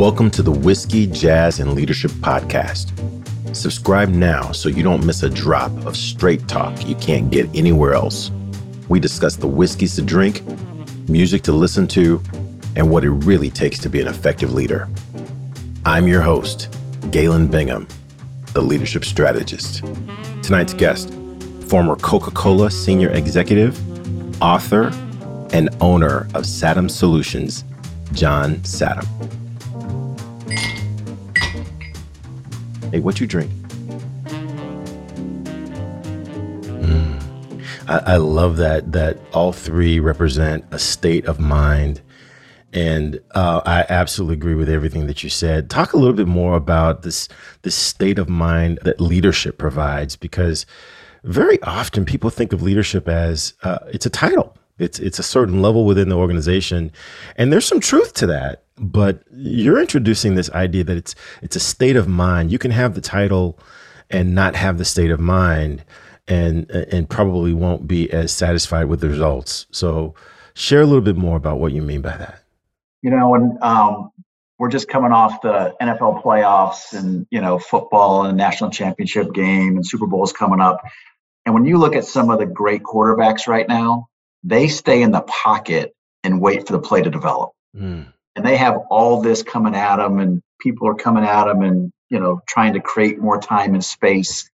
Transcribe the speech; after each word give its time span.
Welcome 0.00 0.30
to 0.30 0.42
the 0.42 0.50
Whiskey, 0.50 1.06
Jazz, 1.06 1.60
and 1.60 1.74
Leadership 1.74 2.10
Podcast. 2.10 2.94
Subscribe 3.54 4.08
now 4.08 4.50
so 4.50 4.70
you 4.70 4.82
don't 4.82 5.04
miss 5.04 5.22
a 5.24 5.28
drop 5.28 5.70
of 5.84 5.94
straight 5.94 6.48
talk 6.48 6.88
you 6.88 6.94
can't 6.94 7.30
get 7.30 7.54
anywhere 7.54 7.92
else. 7.92 8.30
We 8.88 8.98
discuss 8.98 9.36
the 9.36 9.46
whiskeys 9.46 9.96
to 9.96 10.02
drink, 10.02 10.42
music 11.06 11.42
to 11.42 11.52
listen 11.52 11.86
to, 11.88 12.22
and 12.76 12.90
what 12.90 13.04
it 13.04 13.10
really 13.10 13.50
takes 13.50 13.78
to 13.80 13.90
be 13.90 14.00
an 14.00 14.06
effective 14.06 14.54
leader. 14.54 14.88
I'm 15.84 16.08
your 16.08 16.22
host, 16.22 16.74
Galen 17.10 17.48
Bingham, 17.48 17.86
the 18.54 18.62
leadership 18.62 19.04
strategist. 19.04 19.84
Tonight's 20.42 20.72
guest, 20.72 21.12
former 21.68 21.94
Coca 21.96 22.30
Cola 22.30 22.70
senior 22.70 23.10
executive, 23.10 23.78
author, 24.40 24.92
and 25.52 25.68
owner 25.82 26.20
of 26.32 26.44
Saddam 26.44 26.90
Solutions, 26.90 27.64
John 28.14 28.54
Saddam. 28.60 29.06
Hey, 32.92 32.98
what 32.98 33.20
you 33.20 33.26
drink? 33.28 33.50
Mm. 36.80 37.22
I, 37.86 38.14
I 38.14 38.16
love 38.16 38.56
that 38.56 38.90
that 38.90 39.18
all 39.32 39.52
three 39.52 40.00
represent 40.00 40.64
a 40.72 40.78
state 40.78 41.24
of 41.26 41.38
mind. 41.38 42.00
And 42.72 43.20
uh, 43.32 43.60
I 43.64 43.84
absolutely 43.88 44.34
agree 44.34 44.54
with 44.54 44.68
everything 44.68 45.06
that 45.06 45.22
you 45.22 45.30
said. 45.30 45.70
Talk 45.70 45.92
a 45.92 45.96
little 45.96 46.14
bit 46.14 46.28
more 46.28 46.56
about 46.56 47.02
this 47.02 47.28
this 47.62 47.74
state 47.74 48.18
of 48.18 48.28
mind 48.28 48.80
that 48.82 49.00
leadership 49.00 49.56
provides, 49.58 50.16
because 50.16 50.66
very 51.22 51.62
often 51.62 52.04
people 52.04 52.30
think 52.30 52.52
of 52.52 52.62
leadership 52.62 53.08
as 53.08 53.54
uh, 53.62 53.78
it's 53.92 54.06
a 54.06 54.10
title. 54.10 54.56
It's 54.78 54.98
it's 54.98 55.18
a 55.18 55.24
certain 55.24 55.62
level 55.62 55.84
within 55.84 56.08
the 56.08 56.16
organization, 56.16 56.90
and 57.36 57.52
there's 57.52 57.66
some 57.66 57.80
truth 57.80 58.14
to 58.14 58.26
that 58.28 58.62
but 58.80 59.22
you're 59.30 59.78
introducing 59.78 60.34
this 60.34 60.50
idea 60.50 60.82
that 60.84 60.96
it's 60.96 61.14
it's 61.42 61.54
a 61.54 61.60
state 61.60 61.96
of 61.96 62.08
mind. 62.08 62.50
You 62.50 62.58
can 62.58 62.70
have 62.70 62.94
the 62.94 63.00
title 63.02 63.58
and 64.08 64.34
not 64.34 64.56
have 64.56 64.78
the 64.78 64.84
state 64.86 65.10
of 65.10 65.20
mind 65.20 65.84
and 66.26 66.68
and 66.70 67.08
probably 67.08 67.52
won't 67.52 67.86
be 67.86 68.10
as 68.10 68.32
satisfied 68.32 68.86
with 68.86 69.00
the 69.00 69.08
results. 69.08 69.66
So 69.70 70.14
share 70.54 70.80
a 70.80 70.86
little 70.86 71.02
bit 71.02 71.16
more 71.16 71.36
about 71.36 71.60
what 71.60 71.72
you 71.72 71.82
mean 71.82 72.00
by 72.00 72.16
that. 72.16 72.42
You 73.02 73.10
know, 73.10 73.28
when 73.28 73.58
um, 73.60 74.10
we're 74.58 74.70
just 74.70 74.88
coming 74.88 75.12
off 75.12 75.42
the 75.42 75.76
NFL 75.80 76.22
playoffs 76.22 76.94
and 76.94 77.26
you 77.30 77.42
know 77.42 77.58
football 77.58 78.24
and 78.24 78.36
national 78.38 78.70
championship 78.70 79.34
game 79.34 79.76
and 79.76 79.86
Super 79.86 80.06
Bowls 80.06 80.32
coming 80.32 80.60
up, 80.60 80.80
and 81.44 81.54
when 81.54 81.66
you 81.66 81.76
look 81.76 81.94
at 81.94 82.06
some 82.06 82.30
of 82.30 82.38
the 82.38 82.46
great 82.46 82.82
quarterbacks 82.82 83.46
right 83.46 83.68
now, 83.68 84.08
they 84.42 84.68
stay 84.68 85.02
in 85.02 85.10
the 85.10 85.20
pocket 85.20 85.94
and 86.24 86.40
wait 86.40 86.66
for 86.66 86.72
the 86.72 86.80
play 86.80 87.02
to 87.02 87.10
develop. 87.10 87.50
Mm 87.76 88.06
and 88.36 88.44
they 88.46 88.56
have 88.56 88.78
all 88.90 89.22
this 89.22 89.42
coming 89.42 89.74
at 89.74 89.96
them 89.96 90.18
and 90.20 90.42
people 90.60 90.88
are 90.88 90.94
coming 90.94 91.24
at 91.24 91.46
them 91.46 91.62
and 91.62 91.92
you 92.10 92.20
know 92.20 92.40
trying 92.48 92.74
to 92.74 92.80
create 92.80 93.18
more 93.18 93.40
time 93.40 93.74
and 93.74 93.84
space. 93.84 94.50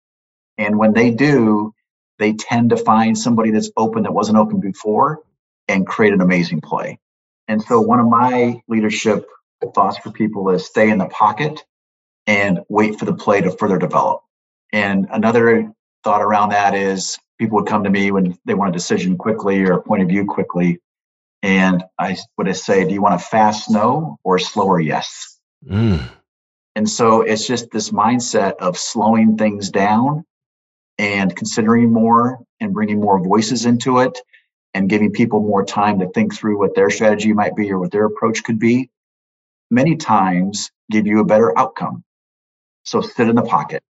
And 0.57 0.77
when 0.79 0.93
they 0.93 1.11
do 1.11 1.73
they 2.19 2.33
tend 2.33 2.71
to 2.71 2.77
find 2.77 3.17
somebody 3.17 3.51
that's 3.51 3.71
open 3.77 4.03
that 4.03 4.13
wasn't 4.13 4.37
open 4.37 4.59
before 4.59 5.19
and 5.67 5.87
create 5.87 6.13
an 6.13 6.21
amazing 6.21 6.61
play. 6.61 6.99
And 7.47 7.61
so 7.61 7.81
one 7.81 7.99
of 7.99 8.07
my 8.07 8.61
leadership 8.67 9.27
thoughts 9.75 9.97
for 9.97 10.11
people 10.11 10.49
is 10.51 10.65
stay 10.65 10.89
in 10.91 10.99
the 10.99 11.07
pocket 11.07 11.63
and 12.27 12.61
wait 12.69 12.99
for 12.99 13.05
the 13.05 13.13
play 13.13 13.41
to 13.41 13.51
further 13.51 13.77
develop. 13.77 14.21
And 14.71 15.07
another 15.11 15.71
thought 16.03 16.21
around 16.21 16.49
that 16.49 16.75
is 16.75 17.17
people 17.39 17.57
would 17.57 17.67
come 17.67 17.83
to 17.83 17.89
me 17.89 18.11
when 18.11 18.37
they 18.45 18.53
want 18.53 18.69
a 18.71 18.77
decision 18.77 19.17
quickly 19.17 19.61
or 19.63 19.73
a 19.73 19.81
point 19.81 20.03
of 20.03 20.09
view 20.09 20.25
quickly 20.25 20.79
and 21.45 21.83
I 21.99 22.17
would 22.39 22.53
say, 22.57 22.85
do 22.85 22.93
you 22.95 23.03
want 23.03 23.13
a 23.13 23.19
fast 23.19 23.69
no 23.69 24.17
or 24.23 24.39
slower 24.39 24.79
yes? 24.79 25.39
Mm. 25.63 26.09
And 26.75 26.89
so 26.89 27.21
it's 27.21 27.45
just 27.45 27.69
this 27.69 27.91
mindset 27.91 28.55
of 28.57 28.79
slowing 28.79 29.37
things 29.37 29.69
down 29.69 30.25
and 30.97 31.35
considering 31.35 31.93
more 31.93 32.39
and 32.59 32.73
bringing 32.73 32.99
more 32.99 33.23
voices 33.23 33.67
into 33.67 33.99
it 33.99 34.17
and 34.73 34.89
giving 34.89 35.11
people 35.11 35.39
more 35.39 35.63
time 35.63 35.99
to 35.99 36.09
think 36.09 36.33
through 36.33 36.57
what 36.57 36.73
their 36.73 36.89
strategy 36.89 37.31
might 37.31 37.55
be 37.55 37.71
or 37.71 37.77
what 37.77 37.91
their 37.91 38.05
approach 38.05 38.43
could 38.43 38.57
be. 38.57 38.89
Many 39.69 39.97
times 39.97 40.71
give 40.89 41.05
you 41.05 41.19
a 41.19 41.25
better 41.25 41.55
outcome. 41.55 42.03
So 42.85 43.01
sit 43.01 43.29
in 43.29 43.35
the 43.35 43.43
pocket. 43.43 43.83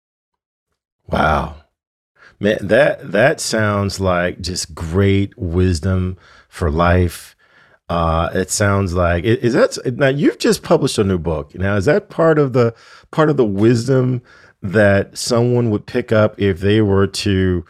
Wow. 1.07 1.55
Man, 2.41 2.59
that 2.63 3.13
that 3.13 3.41
sounds 3.41 4.01
like 4.01 4.41
just 4.41 4.75
great 4.75 5.39
wisdom 5.39 6.19
for 6.49 6.69
life 6.69 7.34
uh, 7.95 8.29
it 8.35 8.51
sounds 8.51 8.93
like 8.93 9.23
is 9.23 9.53
that 9.53 9.79
now 9.97 10.09
you've 10.09 10.39
just 10.39 10.65
published 10.65 10.99
a 10.99 11.05
new 11.05 11.19
book. 11.19 11.55
Now 11.55 11.77
is 11.77 11.85
that 11.85 12.11
part 12.11 12.41
of 12.41 12.53
the 12.53 12.75
part 13.13 13.31
of 13.31 13.37
the 13.37 13.45
wisdom 13.45 14.21
that 14.63 15.17
someone 15.17 15.71
would 15.71 15.87
pick 15.87 16.11
up 16.11 16.41
if 16.41 16.59
they 16.59 16.81
were 16.81 17.07
to 17.07 17.65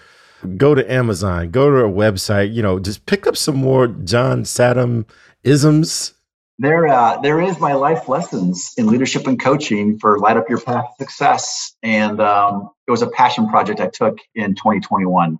go 0.56 0.74
to 0.74 0.90
Amazon, 0.90 1.50
go 1.50 1.68
to 1.68 1.76
a 1.76 1.90
website, 1.90 2.54
you 2.54 2.62
know, 2.62 2.78
just 2.78 3.04
pick 3.04 3.26
up 3.26 3.36
some 3.36 3.56
more 3.56 3.88
John 3.88 4.44
Saddam 4.44 5.04
isms? 5.42 6.14
There, 6.58 6.86
uh, 6.86 7.20
there 7.20 7.42
is 7.42 7.58
my 7.58 7.74
life 7.74 8.08
lessons 8.08 8.72
in 8.78 8.86
leadership 8.86 9.26
and 9.26 9.38
coaching 9.38 9.98
for 9.98 10.18
light 10.20 10.36
up 10.36 10.48
your 10.48 10.60
path 10.60 10.84
to 10.98 11.04
success, 11.04 11.74
and 11.82 12.20
um, 12.20 12.70
it 12.86 12.92
was 12.92 13.02
a 13.02 13.08
passion 13.08 13.48
project 13.48 13.80
I 13.80 13.88
took 13.88 14.18
in 14.34 14.54
2021. 14.54 15.38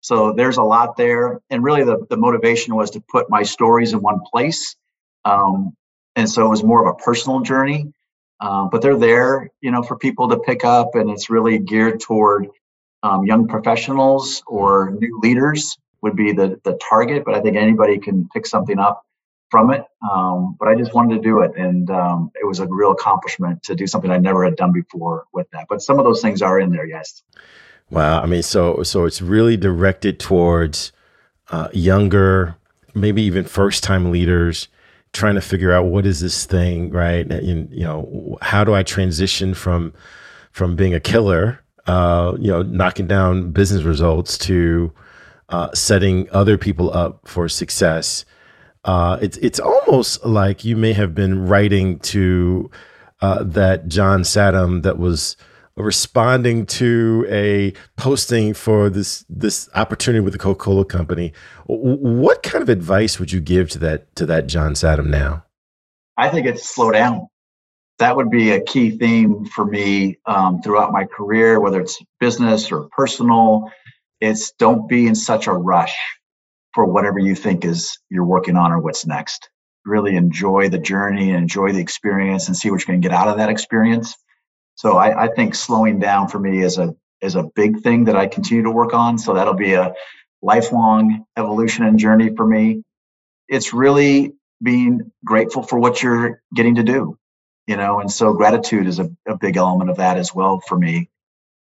So 0.00 0.32
there's 0.32 0.56
a 0.56 0.62
lot 0.62 0.96
there. 0.96 1.40
And 1.50 1.62
really, 1.62 1.84
the, 1.84 2.06
the 2.08 2.16
motivation 2.16 2.74
was 2.74 2.90
to 2.92 3.00
put 3.00 3.28
my 3.30 3.42
stories 3.42 3.92
in 3.92 4.00
one 4.00 4.20
place. 4.20 4.76
Um, 5.24 5.74
and 6.14 6.28
so 6.30 6.46
it 6.46 6.48
was 6.48 6.62
more 6.62 6.86
of 6.86 6.94
a 6.94 6.96
personal 7.02 7.40
journey. 7.40 7.92
Uh, 8.38 8.66
but 8.66 8.82
they're 8.82 8.98
there, 8.98 9.50
you 9.60 9.70
know, 9.70 9.82
for 9.82 9.96
people 9.96 10.28
to 10.28 10.38
pick 10.38 10.64
up, 10.64 10.94
and 10.94 11.10
it's 11.10 11.30
really 11.30 11.58
geared 11.58 12.00
toward 12.00 12.48
um, 13.02 13.24
young 13.24 13.48
professionals 13.48 14.42
or 14.46 14.90
new 14.90 15.18
leaders 15.22 15.78
would 16.02 16.16
be 16.16 16.32
the 16.32 16.60
the 16.62 16.78
target. 16.88 17.24
But 17.24 17.34
I 17.34 17.40
think 17.40 17.56
anybody 17.56 17.98
can 17.98 18.28
pick 18.28 18.46
something 18.46 18.78
up 18.78 19.02
from 19.50 19.72
it. 19.72 19.84
Um, 20.10 20.56
but 20.58 20.68
I 20.68 20.74
just 20.74 20.92
wanted 20.92 21.16
to 21.16 21.22
do 21.22 21.40
it, 21.40 21.56
and 21.56 21.88
um, 21.90 22.30
it 22.40 22.46
was 22.46 22.60
a 22.60 22.66
real 22.66 22.92
accomplishment 22.92 23.62
to 23.64 23.74
do 23.74 23.86
something 23.86 24.10
I 24.10 24.18
never 24.18 24.44
had 24.44 24.56
done 24.56 24.72
before 24.72 25.24
with 25.32 25.48
that. 25.52 25.66
But 25.68 25.80
some 25.80 25.98
of 25.98 26.04
those 26.04 26.20
things 26.20 26.42
are 26.42 26.60
in 26.60 26.70
there, 26.70 26.86
yes. 26.86 27.22
Wow. 27.90 28.22
I 28.22 28.26
mean, 28.26 28.42
so 28.42 28.82
so 28.82 29.04
it's 29.04 29.22
really 29.22 29.56
directed 29.56 30.18
towards 30.18 30.92
uh, 31.50 31.68
younger, 31.72 32.56
maybe 32.94 33.22
even 33.22 33.44
first 33.44 33.84
time 33.84 34.10
leaders 34.10 34.68
trying 35.12 35.34
to 35.34 35.40
figure 35.40 35.72
out 35.72 35.86
what 35.86 36.04
is 36.04 36.20
this 36.20 36.44
thing, 36.44 36.90
right? 36.90 37.30
And, 37.30 37.72
you 37.72 37.84
know, 37.84 38.38
how 38.42 38.64
do 38.64 38.74
I 38.74 38.82
transition 38.82 39.54
from 39.54 39.92
from 40.52 40.76
being 40.76 40.94
a 40.94 41.00
killer, 41.00 41.60
uh, 41.86 42.34
you 42.38 42.50
know, 42.50 42.62
knocking 42.62 43.06
down 43.06 43.52
business 43.52 43.82
results 43.82 44.36
to 44.38 44.92
uh, 45.48 45.72
setting 45.74 46.28
other 46.32 46.58
people 46.58 46.92
up 46.92 47.26
for 47.28 47.48
success. 47.48 48.24
Uh, 48.84 49.18
it's 49.20 49.36
it's 49.38 49.58
almost 49.58 50.24
like 50.24 50.64
you 50.64 50.76
may 50.76 50.92
have 50.92 51.14
been 51.14 51.46
writing 51.46 51.98
to 52.00 52.70
uh, 53.20 53.42
that 53.42 53.88
John 53.88 54.22
Saddam 54.22 54.82
that 54.82 54.98
was 54.98 55.36
responding 55.76 56.64
to 56.64 57.26
a 57.28 57.72
posting 57.96 58.54
for 58.54 58.88
this 58.88 59.24
this 59.28 59.68
opportunity 59.74 60.20
with 60.20 60.32
the 60.32 60.38
Coca-Cola 60.38 60.84
company. 60.84 61.32
What 61.66 62.42
kind 62.42 62.62
of 62.62 62.68
advice 62.68 63.18
would 63.18 63.32
you 63.32 63.40
give 63.40 63.70
to 63.70 63.78
that 63.80 64.14
to 64.16 64.26
that 64.26 64.46
John 64.46 64.72
Sadum 64.72 65.06
now? 65.06 65.44
I 66.16 66.30
think 66.30 66.46
it's 66.46 66.68
slow 66.68 66.90
down. 66.92 67.28
That 67.98 68.16
would 68.16 68.30
be 68.30 68.50
a 68.50 68.60
key 68.60 68.90
theme 68.90 69.44
for 69.46 69.64
me 69.64 70.18
um, 70.26 70.60
throughout 70.62 70.92
my 70.92 71.04
career, 71.04 71.60
whether 71.60 71.80
it's 71.80 71.98
business 72.20 72.72
or 72.72 72.88
personal. 72.96 73.70
It's 74.20 74.52
don't 74.52 74.88
be 74.88 75.06
in 75.06 75.14
such 75.14 75.46
a 75.46 75.52
rush 75.52 75.96
for 76.72 76.86
whatever 76.86 77.18
you 77.18 77.34
think 77.34 77.64
is 77.64 77.98
you're 78.10 78.24
working 78.24 78.56
on 78.56 78.72
or 78.72 78.78
what's 78.80 79.06
next. 79.06 79.50
Really 79.84 80.16
enjoy 80.16 80.68
the 80.68 80.78
journey 80.78 81.30
and 81.30 81.38
enjoy 81.38 81.72
the 81.72 81.80
experience 81.80 82.48
and 82.48 82.56
see 82.56 82.70
what 82.70 82.80
you 82.80 82.86
can 82.86 83.00
get 83.00 83.12
out 83.12 83.28
of 83.28 83.36
that 83.36 83.50
experience 83.50 84.14
so 84.76 84.98
I, 84.98 85.24
I 85.24 85.28
think 85.28 85.54
slowing 85.54 85.98
down 85.98 86.28
for 86.28 86.38
me 86.38 86.62
is 86.62 86.78
a 86.78 86.94
is 87.22 87.34
a 87.34 87.44
big 87.54 87.80
thing 87.80 88.04
that 88.04 88.16
I 88.16 88.26
continue 88.26 88.62
to 88.64 88.70
work 88.70 88.92
on. 88.92 89.18
So 89.18 89.34
that'll 89.34 89.54
be 89.54 89.72
a 89.72 89.94
lifelong 90.42 91.24
evolution 91.36 91.84
and 91.84 91.98
journey 91.98 92.36
for 92.36 92.46
me. 92.46 92.82
It's 93.48 93.72
really 93.72 94.34
being 94.62 95.10
grateful 95.24 95.62
for 95.62 95.78
what 95.78 96.02
you're 96.02 96.42
getting 96.54 96.74
to 96.76 96.82
do, 96.82 97.18
you 97.66 97.76
know, 97.76 98.00
and 98.00 98.10
so 98.10 98.34
gratitude 98.34 98.86
is 98.86 98.98
a, 98.98 99.10
a 99.26 99.36
big 99.36 99.56
element 99.56 99.90
of 99.90 99.96
that 99.96 100.18
as 100.18 100.34
well 100.34 100.60
for 100.60 100.78
me. 100.78 101.08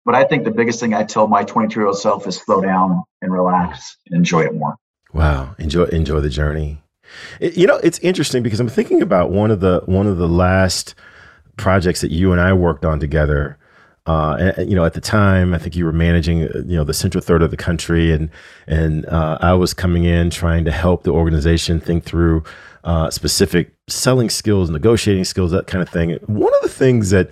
But 0.06 0.16
I 0.16 0.24
think 0.24 0.44
the 0.44 0.52
biggest 0.52 0.80
thing 0.80 0.94
I 0.94 1.04
tell 1.04 1.28
my 1.28 1.44
22 1.44 1.80
year 1.80 1.88
old 1.88 1.98
self 1.98 2.28
is 2.28 2.38
slow 2.38 2.62
down 2.62 3.04
and 3.22 3.32
relax 3.32 3.98
and 4.08 4.16
enjoy 4.16 4.42
it 4.42 4.54
more. 4.54 4.76
Wow, 5.14 5.56
enjoy 5.58 5.86
enjoy 5.86 6.20
the 6.20 6.30
journey. 6.30 6.84
It, 7.40 7.58
you 7.58 7.66
know, 7.66 7.78
it's 7.78 7.98
interesting 8.00 8.44
because 8.44 8.60
I'm 8.60 8.70
thinking 8.70 9.02
about 9.02 9.32
one 9.32 9.50
of 9.50 9.62
the 9.62 9.82
one 9.86 10.06
of 10.06 10.18
the 10.18 10.28
last 10.28 10.94
projects 11.60 12.02
that 12.02 12.12
you 12.12 12.32
and 12.32 12.42
I 12.42 12.54
worked 12.54 12.86
on 12.86 13.00
together. 13.00 13.58
Uh, 14.06 14.54
and, 14.58 14.70
you 14.70 14.76
know, 14.76 14.86
at 14.86 14.94
the 14.94 15.02
time, 15.02 15.54
I 15.54 15.60
think 15.60 15.76
you 15.76 15.86
were 15.86 15.94
managing, 15.94 16.44
uh, 16.44 16.64
you 16.66 16.76
know, 16.76 16.84
the 16.84 16.96
central 16.96 17.22
third 17.22 17.44
of 17.44 17.52
the 17.52 17.58
country, 17.58 18.12
and 18.12 18.32
and 18.66 19.06
uh, 19.06 19.38
I 19.42 19.54
was 19.54 19.74
coming 19.74 20.06
in 20.06 20.32
trying 20.32 20.66
to 20.66 20.72
help 20.72 21.04
the 21.04 21.12
organization 21.12 21.80
think 21.80 22.06
through 22.06 22.44
uh, 22.84 23.12
specific 23.12 23.72
selling 23.88 24.30
skills, 24.32 24.70
negotiating 24.70 25.26
skills, 25.26 25.52
that 25.52 25.68
kind 25.68 25.84
of 25.84 25.90
thing. 25.90 26.18
One 26.26 26.54
of 26.56 26.62
the 26.64 26.70
things 26.70 27.12
that 27.12 27.30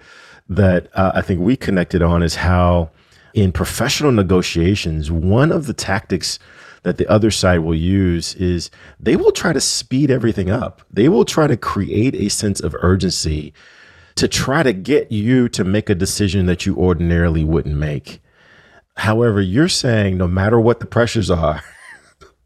that 0.49 0.89
uh, 0.93 1.13
I 1.15 1.21
think 1.21 1.39
we 1.39 1.55
connected 1.55 2.01
on 2.03 2.21
is 2.21 2.35
how, 2.35 2.91
in 3.33 3.51
professional 3.51 4.11
negotiations, 4.11 5.09
one 5.09 5.51
of 5.51 5.65
the 5.65 5.73
tactics 5.73 6.37
that 6.83 6.97
the 6.97 7.07
other 7.07 7.31
side 7.31 7.59
will 7.59 7.75
use 7.75 8.35
is 8.35 8.69
they 8.99 9.15
will 9.15 9.31
try 9.31 9.51
to 9.51 9.59
speed 9.59 10.11
everything 10.11 10.49
up. 10.49 10.81
They 10.91 11.09
will 11.09 11.25
try 11.25 11.47
to 11.47 11.57
create 11.57 12.13
a 12.15 12.29
sense 12.29 12.59
of 12.59 12.75
urgency 12.81 13.53
to 14.17 14.27
try 14.27 14.63
to 14.63 14.73
get 14.73 15.11
you 15.11 15.47
to 15.49 15.63
make 15.63 15.89
a 15.89 15.95
decision 15.95 16.47
that 16.47 16.65
you 16.65 16.75
ordinarily 16.75 17.43
wouldn't 17.43 17.75
make. 17.75 18.19
However, 18.97 19.39
you're 19.41 19.69
saying 19.69 20.17
no 20.17 20.27
matter 20.27 20.59
what 20.59 20.79
the 20.79 20.87
pressures 20.87 21.29
are, 21.29 21.61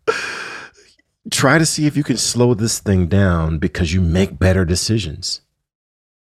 try 1.32 1.58
to 1.58 1.66
see 1.66 1.88
if 1.88 1.96
you 1.96 2.04
can 2.04 2.18
slow 2.18 2.54
this 2.54 2.80
thing 2.80 3.08
down 3.08 3.58
because 3.58 3.94
you 3.94 4.02
make 4.02 4.38
better 4.38 4.66
decisions. 4.66 5.42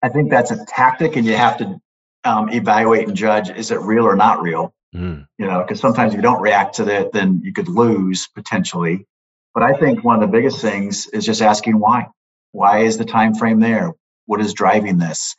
I 0.03 0.09
think 0.09 0.31
that's 0.31 0.51
a 0.51 0.65
tactic, 0.67 1.17
and 1.17 1.27
you 1.27 1.37
have 1.37 1.59
to 1.59 1.81
um, 2.25 2.49
evaluate 2.49 3.07
and 3.07 3.17
judge 3.17 3.51
is 3.51 3.71
it 3.71 3.81
real 3.81 4.05
or 4.05 4.17
not 4.17 4.41
real. 4.41 4.75
Mm. 4.95 5.27
You 5.39 5.47
know, 5.47 5.61
because 5.61 5.81
sometimes 5.81 6.15
if 6.15 6.17
you 6.17 6.23
don't 6.23 6.41
react 6.41 6.77
to 6.77 6.85
that, 6.85 7.13
then 7.13 7.43
you 7.45 7.53
could 7.53 7.69
lose 7.69 8.29
potentially. 8.29 9.07
But 9.53 9.63
I 9.63 9.75
think 9.75 10.03
one 10.03 10.17
of 10.17 10.21
the 10.23 10.33
biggest 10.33 10.61
things 10.61 11.07
is 11.09 11.27
just 11.27 11.43
asking 11.43 11.79
why. 11.79 12.07
Why 12.53 12.81
is 12.81 12.97
the 12.97 13.05
time 13.05 13.35
frame 13.35 13.61
there? 13.61 13.93
What 14.27 14.41
is 14.41 14.55
driving 14.55 14.99
this 14.99 15.37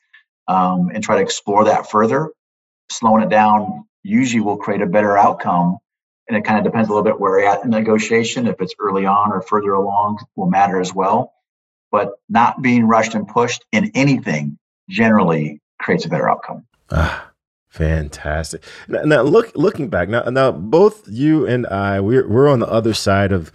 um, 0.47 0.89
and 0.93 1.03
try 1.03 1.15
to 1.15 1.21
explore 1.21 1.65
that 1.65 1.89
further. 1.89 2.31
Slowing 2.91 3.23
it 3.23 3.29
down 3.29 3.85
usually 4.03 4.41
will 4.41 4.57
create 4.57 4.81
a 4.81 4.85
better 4.85 5.17
outcome 5.17 5.79
and 6.27 6.37
it 6.37 6.43
kind 6.43 6.57
of 6.57 6.63
depends 6.63 6.89
a 6.89 6.91
little 6.91 7.03
bit 7.03 7.19
where 7.19 7.39
you're 7.39 7.49
at 7.49 7.63
in 7.63 7.69
negotiation 7.69 8.47
if 8.47 8.59
it's 8.59 8.73
early 8.79 9.05
on 9.05 9.31
or 9.31 9.41
further 9.41 9.73
along 9.73 10.19
will 10.35 10.49
matter 10.49 10.79
as 10.79 10.93
well. 10.93 11.33
But 11.91 12.13
not 12.27 12.61
being 12.61 12.87
rushed 12.87 13.15
and 13.15 13.27
pushed 13.27 13.63
in 13.71 13.91
anything 13.93 14.57
generally 14.89 15.61
creates 15.79 16.05
a 16.05 16.09
better 16.09 16.29
outcome. 16.29 16.65
Ah, 16.89 17.31
fantastic 17.75 18.63
now, 18.87 19.01
now 19.01 19.21
look 19.21 19.51
looking 19.55 19.89
back 19.89 20.07
now 20.07 20.21
now 20.23 20.51
both 20.51 21.07
you 21.09 21.45
and 21.45 21.67
i 21.67 21.99
we're, 21.99 22.27
we're 22.27 22.49
on 22.49 22.59
the 22.59 22.67
other 22.67 22.93
side 22.93 23.31
of 23.31 23.51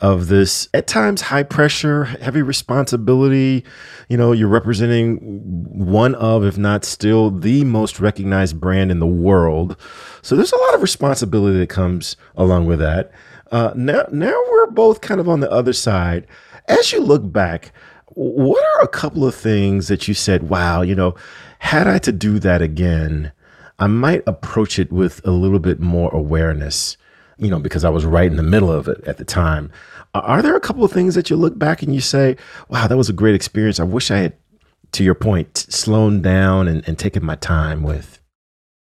of 0.00 0.28
this 0.28 0.68
at 0.72 0.86
times 0.86 1.20
high 1.20 1.42
pressure, 1.42 2.04
heavy 2.04 2.42
responsibility. 2.42 3.64
You 4.08 4.16
know, 4.16 4.32
you're 4.32 4.48
representing 4.48 5.18
one 5.18 6.14
of, 6.14 6.44
if 6.44 6.56
not 6.56 6.84
still, 6.84 7.30
the 7.30 7.64
most 7.64 8.00
recognized 8.00 8.58
brand 8.58 8.90
in 8.90 8.98
the 8.98 9.06
world. 9.06 9.76
So 10.22 10.36
there's 10.36 10.52
a 10.52 10.56
lot 10.56 10.74
of 10.74 10.82
responsibility 10.82 11.58
that 11.58 11.68
comes 11.68 12.16
along 12.36 12.66
with 12.66 12.78
that. 12.78 13.12
Uh, 13.52 13.72
now, 13.76 14.06
now 14.10 14.38
we're 14.50 14.70
both 14.70 15.00
kind 15.00 15.20
of 15.20 15.28
on 15.28 15.40
the 15.40 15.50
other 15.50 15.72
side. 15.72 16.26
As 16.66 16.92
you 16.92 17.00
look 17.00 17.30
back, 17.30 17.72
what 18.06 18.64
are 18.76 18.82
a 18.82 18.88
couple 18.88 19.26
of 19.26 19.34
things 19.34 19.88
that 19.88 20.08
you 20.08 20.14
said, 20.14 20.48
wow, 20.48 20.82
you 20.82 20.94
know, 20.94 21.14
had 21.58 21.86
I 21.86 21.98
to 21.98 22.12
do 22.12 22.38
that 22.38 22.62
again, 22.62 23.32
I 23.80 23.86
might 23.86 24.22
approach 24.26 24.78
it 24.78 24.92
with 24.92 25.26
a 25.26 25.30
little 25.30 25.58
bit 25.58 25.80
more 25.80 26.10
awareness 26.14 26.96
you 27.40 27.48
know, 27.48 27.58
because 27.58 27.84
I 27.84 27.88
was 27.88 28.04
right 28.04 28.30
in 28.30 28.36
the 28.36 28.42
middle 28.42 28.70
of 28.70 28.86
it 28.86 29.02
at 29.06 29.16
the 29.16 29.24
time. 29.24 29.72
Are 30.14 30.42
there 30.42 30.56
a 30.56 30.60
couple 30.60 30.84
of 30.84 30.92
things 30.92 31.14
that 31.14 31.30
you 31.30 31.36
look 31.36 31.58
back 31.58 31.82
and 31.82 31.94
you 31.94 32.00
say, 32.00 32.36
wow, 32.68 32.86
that 32.86 32.96
was 32.96 33.08
a 33.08 33.14
great 33.14 33.34
experience? 33.34 33.80
I 33.80 33.84
wish 33.84 34.10
I 34.10 34.18
had, 34.18 34.34
to 34.92 35.04
your 35.04 35.14
point, 35.14 35.56
slowed 35.56 36.22
down 36.22 36.68
and, 36.68 36.86
and 36.86 36.98
taken 36.98 37.24
my 37.24 37.36
time 37.36 37.82
with? 37.82 38.20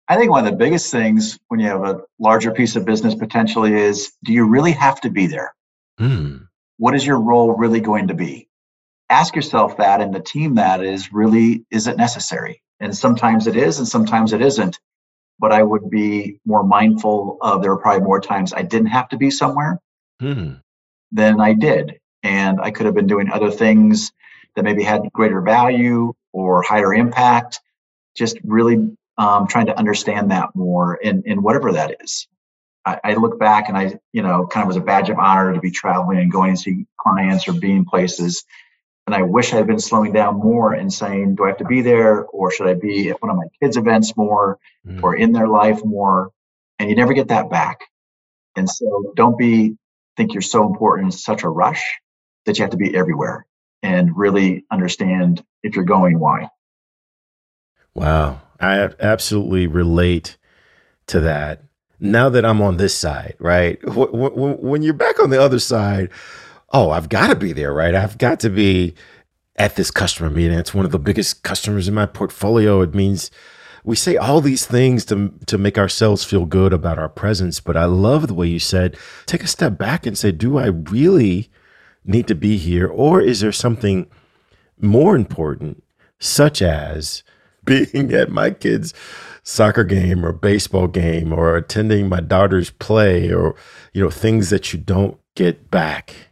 I 0.09 0.17
think 0.17 0.31
one 0.31 0.45
of 0.45 0.51
the 0.51 0.57
biggest 0.57 0.91
things 0.91 1.39
when 1.49 1.61
you 1.61 1.67
have 1.67 1.85
a 1.85 2.01
larger 2.19 2.51
piece 2.51 2.77
of 2.77 2.85
business 2.85 3.15
potentially 3.15 3.73
is 3.73 4.13
do 4.23 4.33
you 4.33 4.45
really 4.47 4.73
have 4.73 5.01
to 5.03 5.11
be 5.11 5.27
there? 5.27 5.55
Mm. 5.99 6.49
What 6.77 6.95
is 6.95 7.07
your 7.07 7.21
role 7.21 7.53
really 7.53 7.81
going 7.81 8.09
to 8.09 8.15
be? 8.15 8.49
Ask 9.09 9.35
yourself 9.37 9.79
that 9.79 10.01
and 10.01 10.15
the 10.15 10.21
team 10.21 10.57
that 10.57 10.85
is 10.85 11.13
really, 11.13 11.65
is 11.71 11.87
it 11.87 11.97
necessary? 11.97 12.62
And 12.81 12.97
sometimes 12.97 13.47
it 13.47 13.57
is, 13.57 13.79
and 13.79 13.87
sometimes 13.87 14.33
it 14.33 14.43
isn't 14.43 14.79
but 15.43 15.51
I 15.53 15.63
would 15.63 15.91
be 15.91 16.39
more 16.47 16.63
mindful 16.63 17.37
of 17.41 17.63
there 17.63 17.73
were 17.73 17.81
probably 17.81 18.05
more 18.05 18.21
times 18.21 18.53
I 18.53 18.63
didn't 18.63 18.87
have 18.87 19.09
to 19.09 19.17
be 19.17 19.29
somewhere 19.29 19.81
hmm. 20.21 20.53
than 21.11 21.41
I 21.41 21.53
did. 21.53 21.99
And 22.23 22.61
I 22.61 22.71
could 22.71 22.87
have 22.87 22.95
been 22.95 23.09
doing 23.09 23.29
other 23.29 23.51
things 23.51 24.13
that 24.55 24.63
maybe 24.63 24.85
had 24.85 25.13
greater 25.13 25.41
value 25.41 26.13
or 26.33 26.63
higher 26.63 26.95
impact. 26.95 27.59
Just 28.17 28.39
really 28.45 28.97
um, 29.19 29.49
trying 29.49 29.67
to 29.67 29.77
understand 29.77 30.31
that 30.31 30.55
more 30.55 30.95
in, 30.95 31.25
in 31.27 31.43
whatever 31.43 31.73
that 31.73 31.97
is. 32.01 32.29
I, 32.85 33.01
I, 33.03 33.15
look 33.15 33.39
back 33.39 33.69
and 33.69 33.77
I, 33.77 33.99
you 34.13 34.23
know, 34.23 34.47
kind 34.47 34.63
of 34.63 34.69
was 34.69 34.77
a 34.77 34.81
badge 34.81 35.11
of 35.11 35.19
honor 35.19 35.53
to 35.53 35.61
be 35.61 35.71
traveling 35.73 36.19
and 36.19 36.31
going 36.31 36.55
to 36.55 36.61
see 36.61 36.87
clients 37.01 37.49
or 37.49 37.53
being 37.53 37.85
places 37.85 38.45
and 39.07 39.15
I 39.15 39.23
wish 39.23 39.53
I 39.53 39.57
had 39.57 39.67
been 39.67 39.79
slowing 39.79 40.13
down 40.13 40.37
more 40.37 40.73
and 40.73 40.93
saying, 40.93 41.35
do 41.35 41.45
I 41.45 41.49
have 41.49 41.59
to 41.59 41.65
be 41.65 41.83
there 41.83 42.25
or 42.27 42.51
should 42.53 42.69
I 42.69 42.75
be 42.75 43.11
at 43.11 43.21
one 43.21 43.31
of 43.31 43.37
my 43.37 43.47
kids' 43.61 43.77
events 43.77 44.17
more 44.17 44.59
mm. 44.87 45.03
or 45.03 45.17
in 45.17 45.33
their 45.33 45.49
life 45.49 45.85
more? 45.85 46.31
And 46.79 46.89
you 46.89 46.97
never 46.97 47.13
get 47.13 47.29
that 47.29 47.51
back. 47.51 47.81
And 48.57 48.69
so 48.69 49.13
don't 49.17 49.39
be 49.39 49.77
think 50.17 50.35
you're 50.35 50.43
so 50.43 50.67
important 50.67 51.07
in 51.07 51.13
such 51.13 51.43
a 51.43 51.49
rush 51.49 51.83
that 52.45 52.59
you 52.59 52.63
have 52.63 52.71
to 52.73 52.77
be 52.77 52.95
everywhere 52.95 53.47
and 53.83 54.17
really 54.17 54.65
understand 54.71 55.45
if 55.63 55.75
you're 55.75 55.85
going 55.85 56.19
why. 56.19 56.49
Wow. 57.95 58.41
I 58.61 58.91
absolutely 59.01 59.67
relate 59.67 60.37
to 61.09 61.21
that. 61.21 61.65
Now 61.99 62.29
that 62.29 62.45
I'm 62.45 62.61
on 62.61 62.77
this 62.77 62.97
side, 62.97 63.37
right? 63.39 63.79
When 63.85 64.83
you're 64.83 64.95
back 64.95 65.21
on 65.21 65.31
the 65.31 65.41
other 65.41 65.59
side, 65.59 66.11
oh, 66.73 66.91
I've 66.91 67.09
got 67.09 67.29
to 67.29 67.37
be 67.37 67.53
there, 67.53 67.73
right? 67.73 67.95
I've 67.95 68.19
got 68.19 68.41
to 68.41 68.51
be 68.51 68.95
at 69.57 69.77
this 69.77 69.91
customer 69.91 70.31
meeting. 70.31 70.59
It's 70.59 70.75
one 70.75 70.85
of 70.85 70.93
the 70.93 70.99
biggest 70.99 71.43
customers 71.43 71.89
in 71.89 71.95
my 71.95 72.07
portfolio. 72.07 72.81
It 72.81 72.95
means 72.95 73.31
we 73.85 73.97
say 73.97 74.17
all 74.17 74.41
these 74.41 74.67
things 74.67 75.05
to 75.07 75.33
to 75.47 75.59
make 75.59 75.79
ourselves 75.79 76.25
feel 76.25 76.47
good 76.47 76.73
about 76.73 76.99
our 76.99 77.09
presence, 77.09 77.61
but 77.61 77.77
I 77.77 77.85
love 77.85 78.29
the 78.29 78.35
way 78.35 78.47
you 78.47 78.59
said 78.59 78.97
take 79.27 79.43
a 79.43 79.49
step 79.49 79.77
back 79.77 80.07
and 80.07 80.17
say, 80.17 80.33
do 80.33 80.59
I 80.59 80.67
really 80.67 81.51
need 82.05 82.27
to 82.29 82.35
be 82.35 82.57
here 82.57 82.89
or 82.89 83.21
is 83.21 83.41
there 83.41 83.53
something 83.53 84.09
more 84.81 85.15
important 85.15 85.85
such 86.19 86.61
as 86.61 87.23
being 87.65 88.13
at 88.13 88.31
my 88.31 88.51
kids 88.51 88.93
soccer 89.45 89.85
game 89.85 90.25
or 90.25 90.33
baseball 90.33 90.89
game 90.89 91.33
or 91.33 91.57
attending 91.57 92.09
my 92.09 92.21
daughter's 92.21 92.71
play 92.71 93.33
or 93.33 93.55
you 93.93 94.03
know 94.03 94.11
things 94.11 94.51
that 94.51 94.73
you 94.73 94.79
don't 94.79 95.19
get 95.35 95.71
back 95.71 96.32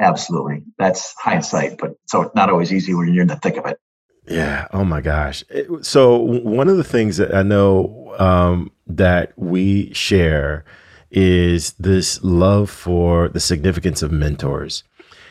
Absolutely. 0.00 0.62
That's 0.78 1.14
hindsight, 1.18 1.78
but 1.78 1.96
so 2.06 2.22
it's 2.22 2.34
not 2.34 2.50
always 2.50 2.72
easy 2.72 2.94
when 2.94 3.12
you're 3.12 3.22
in 3.22 3.28
the 3.28 3.36
thick 3.36 3.56
of 3.56 3.66
it. 3.66 3.80
Yeah. 4.28 4.68
Oh 4.72 4.84
my 4.84 5.00
gosh. 5.00 5.42
So 5.82 6.18
one 6.18 6.68
of 6.68 6.76
the 6.76 6.84
things 6.84 7.16
that 7.16 7.34
I 7.34 7.42
know 7.42 8.14
um, 8.18 8.70
that 8.86 9.32
we 9.36 9.92
share 9.94 10.64
is 11.10 11.72
this 11.74 12.22
love 12.22 12.68
for 12.70 13.28
the 13.28 13.40
significance 13.40 14.02
of 14.02 14.12
mentors 14.12 14.84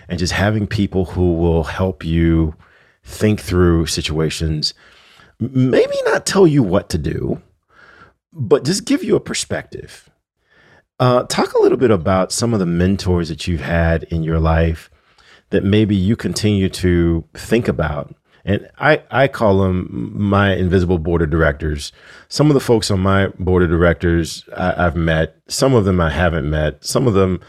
and 0.09 0.17
just 0.17 0.33
having 0.33 0.67
people 0.67 1.05
who 1.05 1.35
will 1.35 1.63
help 1.65 2.03
you 2.03 2.55
think 3.03 3.39
through 3.39 3.85
situations. 3.85 4.73
maybe 5.39 5.95
not 6.05 6.25
tell 6.25 6.47
you 6.47 6.63
what 6.63 6.89
to 6.89 6.97
do, 6.97 7.41
but 8.33 8.65
just 8.65 8.85
give 8.85 9.03
you 9.03 9.15
a 9.15 9.19
perspective. 9.19 10.09
Uh, 10.99 11.23
talk 11.23 11.53
a 11.53 11.61
little 11.61 11.77
bit 11.77 11.91
about 11.91 12.31
some 12.31 12.53
of 12.53 12.59
the 12.59 12.65
mentors 12.65 13.29
that 13.29 13.47
you've 13.47 13.61
had 13.61 14.03
in 14.03 14.23
your 14.23 14.39
life 14.39 14.89
that 15.51 15.63
maybe 15.63 15.95
you 15.95 16.15
continue 16.15 16.69
to 16.69 17.23
think 17.33 17.67
about. 17.67 18.15
And 18.43 18.67
I, 18.79 19.03
I 19.11 19.27
call 19.27 19.59
them 19.59 20.11
my 20.15 20.55
invisible 20.55 20.97
board 20.97 21.21
of 21.21 21.29
directors. 21.29 21.91
Some 22.29 22.49
of 22.49 22.53
the 22.53 22.59
folks 22.59 22.89
on 22.89 23.01
my 23.01 23.27
board 23.39 23.61
of 23.61 23.69
directors 23.69 24.43
I, 24.55 24.85
I've 24.85 24.95
met, 24.95 25.35
some 25.47 25.73
of 25.75 25.85
them 25.85 25.99
I 25.99 26.09
haven't 26.09 26.49
met, 26.49 26.83
some 26.83 27.07
of 27.07 27.13
them, 27.13 27.41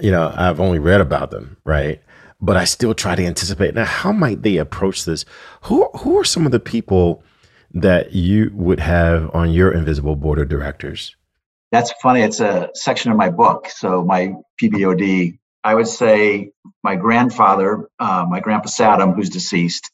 you 0.00 0.10
know, 0.10 0.32
I've 0.34 0.58
only 0.58 0.78
read 0.78 1.00
about 1.00 1.30
them, 1.30 1.58
right? 1.64 2.00
But 2.40 2.56
I 2.56 2.64
still 2.64 2.94
try 2.94 3.14
to 3.14 3.24
anticipate 3.24 3.74
now 3.74 3.84
how 3.84 4.10
might 4.10 4.42
they 4.42 4.56
approach 4.56 5.04
this? 5.04 5.24
Who 5.62 5.88
who 5.98 6.18
are 6.18 6.24
some 6.24 6.46
of 6.46 6.50
the 6.50 6.58
people 6.58 7.22
that 7.72 8.12
you 8.12 8.50
would 8.54 8.80
have 8.80 9.30
on 9.32 9.52
your 9.52 9.70
invisible 9.70 10.16
board 10.16 10.40
of 10.40 10.48
directors? 10.48 11.14
That's 11.72 11.92
funny. 12.02 12.20
It's 12.20 12.40
a 12.40 12.70
section 12.74 13.12
of 13.12 13.16
my 13.18 13.30
book. 13.30 13.68
So 13.70 14.04
my 14.04 14.34
PBOD, 14.62 15.38
I 15.64 15.74
would 15.74 15.88
say 15.88 16.52
my 16.84 16.96
grandfather, 16.96 17.88
uh, 17.98 18.26
my 18.28 18.40
grandpa 18.40 18.68
Saddam, 18.68 19.16
who's 19.16 19.30
deceased, 19.30 19.90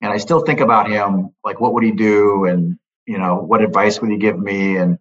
and 0.00 0.12
I 0.12 0.18
still 0.18 0.40
think 0.42 0.60
about 0.60 0.88
him. 0.88 1.30
Like, 1.44 1.60
what 1.60 1.74
would 1.74 1.82
he 1.84 1.90
do? 1.92 2.44
And 2.44 2.78
you 3.06 3.18
know, 3.18 3.36
what 3.36 3.62
advice 3.62 4.00
would 4.00 4.10
he 4.12 4.18
give 4.18 4.38
me? 4.38 4.76
And 4.76 4.98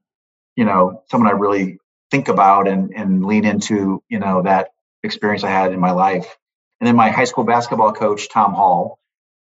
you 0.56 0.66
know, 0.66 1.04
someone 1.12 1.30
I 1.30 1.36
really 1.36 1.78
think 2.12 2.30
about 2.30 2.68
and 2.68 2.94
and 2.96 3.24
lean 3.24 3.46
into. 3.46 4.04
You 4.10 4.20
know, 4.20 4.42
that 4.42 4.70
experience 5.04 5.44
I 5.44 5.52
had 5.52 5.72
in 5.72 5.80
my 5.80 5.92
life. 5.92 6.36
And 6.82 6.88
then 6.88 6.96
my 6.96 7.10
high 7.10 7.26
school 7.26 7.44
basketball 7.44 7.94
coach, 7.94 8.30
Tom 8.30 8.54
Hall, 8.54 9.00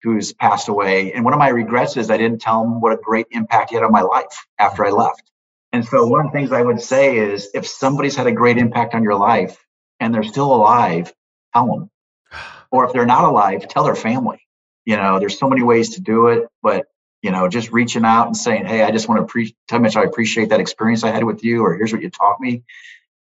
who's 0.02 0.32
passed 0.32 0.68
away. 0.68 1.12
And 1.12 1.24
one 1.24 1.34
of 1.34 1.40
my 1.40 1.48
regrets 1.48 1.96
is 1.96 2.10
I 2.10 2.16
didn't 2.16 2.40
tell 2.40 2.62
him 2.62 2.80
what 2.80 2.92
a 2.92 2.96
great 2.96 3.26
impact 3.32 3.70
he 3.70 3.76
had 3.76 3.84
on 3.84 3.92
my 3.92 4.02
life 4.02 4.46
after 4.58 4.86
I 4.86 4.90
left. 4.90 5.29
And 5.72 5.84
so 5.84 6.06
one 6.06 6.26
of 6.26 6.32
the 6.32 6.38
things 6.38 6.52
I 6.52 6.62
would 6.62 6.80
say 6.80 7.18
is 7.18 7.50
if 7.54 7.66
somebody's 7.66 8.16
had 8.16 8.26
a 8.26 8.32
great 8.32 8.58
impact 8.58 8.94
on 8.94 9.04
your 9.04 9.14
life 9.16 9.64
and 10.00 10.12
they're 10.12 10.24
still 10.24 10.52
alive, 10.54 11.12
tell 11.54 11.66
them. 11.66 11.90
Or 12.72 12.84
if 12.84 12.92
they're 12.92 13.04
not 13.04 13.24
alive, 13.24 13.66
tell 13.66 13.82
their 13.82 13.96
family. 13.96 14.38
You 14.84 14.96
know, 14.96 15.18
there's 15.18 15.36
so 15.36 15.48
many 15.48 15.64
ways 15.64 15.96
to 15.96 16.00
do 16.00 16.28
it, 16.28 16.46
but 16.62 16.86
you 17.20 17.32
know, 17.32 17.48
just 17.48 17.72
reaching 17.72 18.04
out 18.04 18.26
and 18.26 18.36
saying, 18.36 18.64
"Hey, 18.64 18.82
I 18.82 18.92
just 18.92 19.08
want 19.08 19.20
to 19.20 19.26
pre- 19.26 19.56
tell 19.68 19.78
how 19.78 19.82
much 19.82 19.96
I 19.96 20.04
appreciate 20.04 20.50
that 20.50 20.60
experience 20.60 21.02
I 21.02 21.10
had 21.10 21.24
with 21.24 21.42
you," 21.44 21.64
or 21.64 21.74
"Here's 21.74 21.92
what 21.92 22.00
you 22.00 22.10
taught 22.10 22.40
me." 22.40 22.62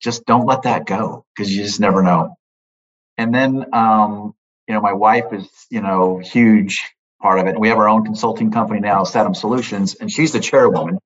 Just 0.01 0.25
don't 0.25 0.45
let 0.45 0.63
that 0.63 0.85
go 0.85 1.25
because 1.33 1.55
you 1.55 1.63
just 1.63 1.79
never 1.79 2.03
know. 2.03 2.35
And 3.17 3.33
then, 3.33 3.65
um, 3.73 4.33
you 4.67 4.73
know, 4.73 4.81
my 4.81 4.93
wife 4.93 5.33
is, 5.33 5.49
you 5.69 5.81
know, 5.81 6.19
huge 6.19 6.83
part 7.21 7.39
of 7.39 7.47
it. 7.47 7.51
And 7.51 7.59
we 7.59 7.69
have 7.69 7.77
our 7.77 7.89
own 7.89 8.05
consulting 8.05 8.51
company 8.51 8.79
now, 8.79 9.03
Saddam 9.03 9.35
Solutions, 9.35 9.95
and 9.95 10.11
she's 10.11 10.31
the 10.31 10.39
chairwoman. 10.39 10.99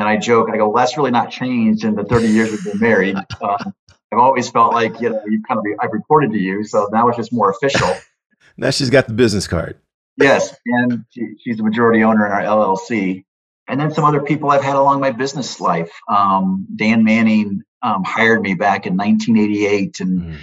And 0.00 0.08
I 0.08 0.16
joke, 0.16 0.48
I 0.50 0.56
go, 0.56 0.70
well, 0.70 0.82
that's 0.82 0.96
really 0.96 1.10
not 1.10 1.30
changed 1.30 1.84
in 1.84 1.94
the 1.94 2.04
30 2.04 2.28
years 2.28 2.50
we've 2.50 2.64
been 2.64 2.80
married. 2.80 3.16
Um, 3.42 3.74
I've 4.12 4.18
always 4.18 4.50
felt 4.50 4.72
like, 4.72 5.00
you 5.00 5.10
know, 5.10 5.22
you've 5.24 5.44
kind 5.46 5.58
of, 5.58 5.64
I've 5.78 5.92
reported 5.92 6.32
to 6.32 6.38
you. 6.38 6.64
So 6.64 6.88
now 6.90 7.06
it's 7.08 7.16
just 7.16 7.32
more 7.32 7.50
official. 7.50 7.88
now 8.56 8.70
she's 8.70 8.90
got 8.90 9.06
the 9.06 9.12
business 9.12 9.46
card. 9.46 9.78
Yes. 10.16 10.56
And 10.66 11.04
she, 11.10 11.36
she's 11.44 11.58
the 11.58 11.62
majority 11.62 12.02
owner 12.02 12.26
in 12.26 12.32
our 12.32 12.42
LLC. 12.42 13.24
And 13.68 13.78
then 13.78 13.92
some 13.94 14.04
other 14.04 14.20
people 14.20 14.50
I've 14.50 14.64
had 14.64 14.74
along 14.74 15.00
my 15.00 15.12
business 15.12 15.60
life. 15.60 15.92
Um, 16.08 16.66
Dan 16.74 17.04
Manning 17.04 17.62
um, 17.82 18.02
hired 18.02 18.42
me 18.42 18.54
back 18.54 18.86
in 18.86 18.96
1988 18.96 20.00
and 20.00 20.20
mm 20.22 20.36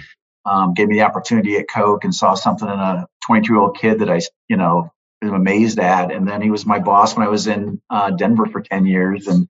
um, 0.48 0.74
gave 0.74 0.88
me 0.88 0.96
the 0.96 1.02
opportunity 1.02 1.56
at 1.56 1.68
Coke 1.68 2.04
and 2.04 2.14
saw 2.14 2.34
something 2.34 2.68
in 2.68 2.78
a 2.78 3.06
22 3.26 3.52
year 3.52 3.60
old 3.60 3.76
kid 3.76 3.98
that 3.98 4.10
I, 4.10 4.20
you 4.48 4.56
know, 4.56 4.90
am 5.22 5.34
amazed 5.34 5.78
at. 5.78 6.12
And 6.12 6.26
then 6.26 6.40
he 6.40 6.50
was 6.50 6.66
my 6.66 6.78
boss 6.78 7.16
when 7.16 7.26
I 7.26 7.30
was 7.30 7.46
in 7.46 7.80
uh, 7.90 8.10
Denver 8.10 8.46
for 8.46 8.60
10 8.60 8.86
years 8.86 9.26
and 9.26 9.48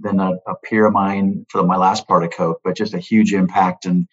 then 0.00 0.20
a, 0.20 0.32
a 0.46 0.54
peer 0.62 0.86
of 0.86 0.92
mine 0.92 1.44
for 1.48 1.64
my 1.64 1.76
last 1.76 2.06
part 2.06 2.24
of 2.24 2.30
Coke, 2.30 2.60
but 2.62 2.76
just 2.76 2.94
a 2.94 2.98
huge 2.98 3.32
impact 3.32 3.86
and 3.86 4.06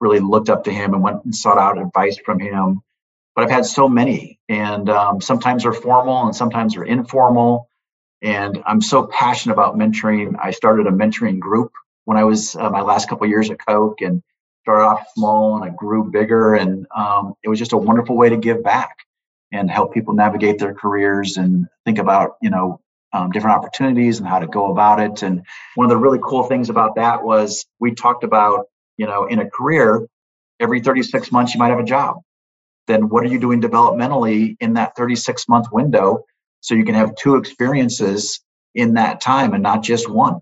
really 0.00 0.20
looked 0.20 0.48
up 0.48 0.64
to 0.64 0.72
him 0.72 0.94
and 0.94 1.02
went 1.02 1.24
and 1.24 1.34
sought 1.34 1.58
out 1.58 1.78
advice 1.78 2.18
from 2.18 2.40
him. 2.40 2.80
But 3.34 3.44
I've 3.44 3.50
had 3.50 3.66
so 3.66 3.88
many, 3.88 4.40
and 4.48 4.90
um, 4.90 5.20
sometimes 5.20 5.62
they're 5.62 5.72
formal 5.72 6.26
and 6.26 6.34
sometimes 6.34 6.74
they're 6.74 6.82
informal. 6.82 7.68
And 8.20 8.60
I'm 8.66 8.80
so 8.80 9.06
passionate 9.06 9.54
about 9.54 9.78
mentoring. 9.78 10.34
I 10.42 10.50
started 10.50 10.88
a 10.88 10.90
mentoring 10.90 11.38
group 11.38 11.70
when 12.04 12.16
I 12.16 12.24
was 12.24 12.56
uh, 12.56 12.68
my 12.70 12.80
last 12.80 13.08
couple 13.08 13.28
years 13.28 13.48
at 13.50 13.64
Coke, 13.64 14.00
and 14.00 14.24
started 14.62 14.84
off 14.84 15.06
small 15.14 15.54
and 15.54 15.64
I 15.64 15.72
grew 15.72 16.10
bigger. 16.10 16.56
And 16.56 16.86
um, 16.96 17.34
it 17.44 17.48
was 17.48 17.60
just 17.60 17.72
a 17.72 17.76
wonderful 17.76 18.16
way 18.16 18.28
to 18.28 18.36
give 18.36 18.64
back 18.64 18.96
and 19.52 19.70
help 19.70 19.94
people 19.94 20.14
navigate 20.14 20.58
their 20.58 20.74
careers 20.74 21.36
and 21.36 21.66
think 21.84 21.98
about, 21.98 22.36
you 22.42 22.50
know, 22.50 22.80
um, 23.12 23.30
different 23.30 23.56
opportunities 23.56 24.18
and 24.18 24.28
how 24.28 24.38
to 24.38 24.46
go 24.46 24.70
about 24.70 25.00
it. 25.00 25.22
And 25.22 25.42
one 25.74 25.86
of 25.86 25.90
the 25.90 25.96
really 25.96 26.18
cool 26.22 26.44
things 26.44 26.68
about 26.68 26.96
that 26.96 27.22
was 27.22 27.66
we 27.80 27.94
talked 27.94 28.24
about, 28.24 28.66
you 28.96 29.06
know, 29.06 29.26
in 29.26 29.38
a 29.38 29.48
career, 29.48 30.06
every 30.60 30.80
36 30.80 31.32
months 31.32 31.54
you 31.54 31.58
might 31.58 31.70
have 31.70 31.78
a 31.78 31.84
job. 31.84 32.16
Then 32.86 33.08
what 33.08 33.24
are 33.24 33.28
you 33.28 33.38
doing 33.38 33.60
developmentally 33.60 34.56
in 34.60 34.74
that 34.74 34.96
36 34.96 35.48
month 35.48 35.66
window 35.72 36.24
so 36.60 36.74
you 36.74 36.84
can 36.84 36.94
have 36.94 37.14
two 37.16 37.36
experiences 37.36 38.40
in 38.74 38.94
that 38.94 39.20
time 39.20 39.54
and 39.54 39.62
not 39.62 39.82
just 39.82 40.08
one? 40.08 40.40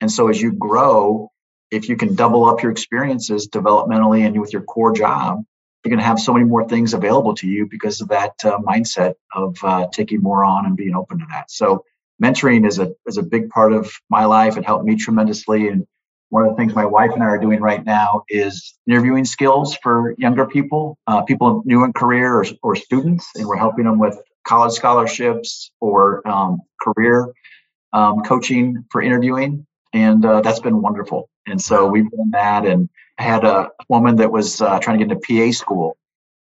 And 0.00 0.10
so 0.10 0.28
as 0.28 0.40
you 0.40 0.52
grow, 0.52 1.30
if 1.70 1.88
you 1.88 1.96
can 1.96 2.14
double 2.14 2.44
up 2.44 2.62
your 2.62 2.72
experiences 2.72 3.48
developmentally 3.48 4.26
and 4.26 4.38
with 4.38 4.52
your 4.52 4.62
core 4.62 4.92
job, 4.92 5.44
you're 5.84 5.90
going 5.90 6.00
to 6.00 6.06
have 6.06 6.20
so 6.20 6.32
many 6.32 6.44
more 6.44 6.68
things 6.68 6.94
available 6.94 7.34
to 7.34 7.48
you 7.48 7.66
because 7.66 8.00
of 8.00 8.08
that 8.08 8.34
uh, 8.44 8.58
mindset 8.58 9.14
of 9.34 9.56
uh, 9.62 9.88
taking 9.92 10.22
more 10.22 10.44
on 10.44 10.66
and 10.66 10.76
being 10.76 10.94
open 10.94 11.18
to 11.18 11.26
that. 11.30 11.50
So 11.50 11.84
mentoring 12.22 12.66
is 12.66 12.78
a 12.78 12.92
is 13.06 13.18
a 13.18 13.22
big 13.22 13.50
part 13.50 13.72
of 13.72 13.92
my 14.08 14.24
life. 14.24 14.56
It 14.56 14.64
helped 14.64 14.84
me 14.84 14.96
tremendously. 14.96 15.68
And 15.68 15.86
one 16.28 16.44
of 16.44 16.50
the 16.50 16.56
things 16.56 16.74
my 16.74 16.86
wife 16.86 17.10
and 17.12 17.22
I 17.22 17.26
are 17.26 17.38
doing 17.38 17.60
right 17.60 17.84
now 17.84 18.22
is 18.28 18.78
interviewing 18.88 19.24
skills 19.24 19.76
for 19.82 20.14
younger 20.18 20.46
people, 20.46 20.98
uh, 21.06 21.22
people 21.22 21.62
new 21.64 21.84
in 21.84 21.92
career 21.92 22.36
or, 22.36 22.46
or 22.62 22.76
students, 22.76 23.28
and 23.34 23.46
we're 23.46 23.56
helping 23.56 23.84
them 23.84 23.98
with 23.98 24.18
college 24.46 24.72
scholarships 24.72 25.72
or 25.80 26.26
um, 26.26 26.60
career 26.80 27.32
um, 27.92 28.22
coaching 28.22 28.84
for 28.90 29.02
interviewing 29.02 29.66
and 29.92 30.24
uh, 30.24 30.40
that's 30.40 30.60
been 30.60 30.80
wonderful. 30.80 31.28
And 31.46 31.60
so 31.60 31.86
we've 31.86 32.10
done 32.10 32.30
that, 32.32 32.66
and 32.66 32.88
I 33.18 33.22
had 33.24 33.44
a 33.44 33.70
woman 33.88 34.16
that 34.16 34.30
was 34.30 34.60
uh, 34.60 34.78
trying 34.78 34.98
to 34.98 35.04
get 35.04 35.12
into 35.12 35.50
PA 35.50 35.52
school. 35.52 35.96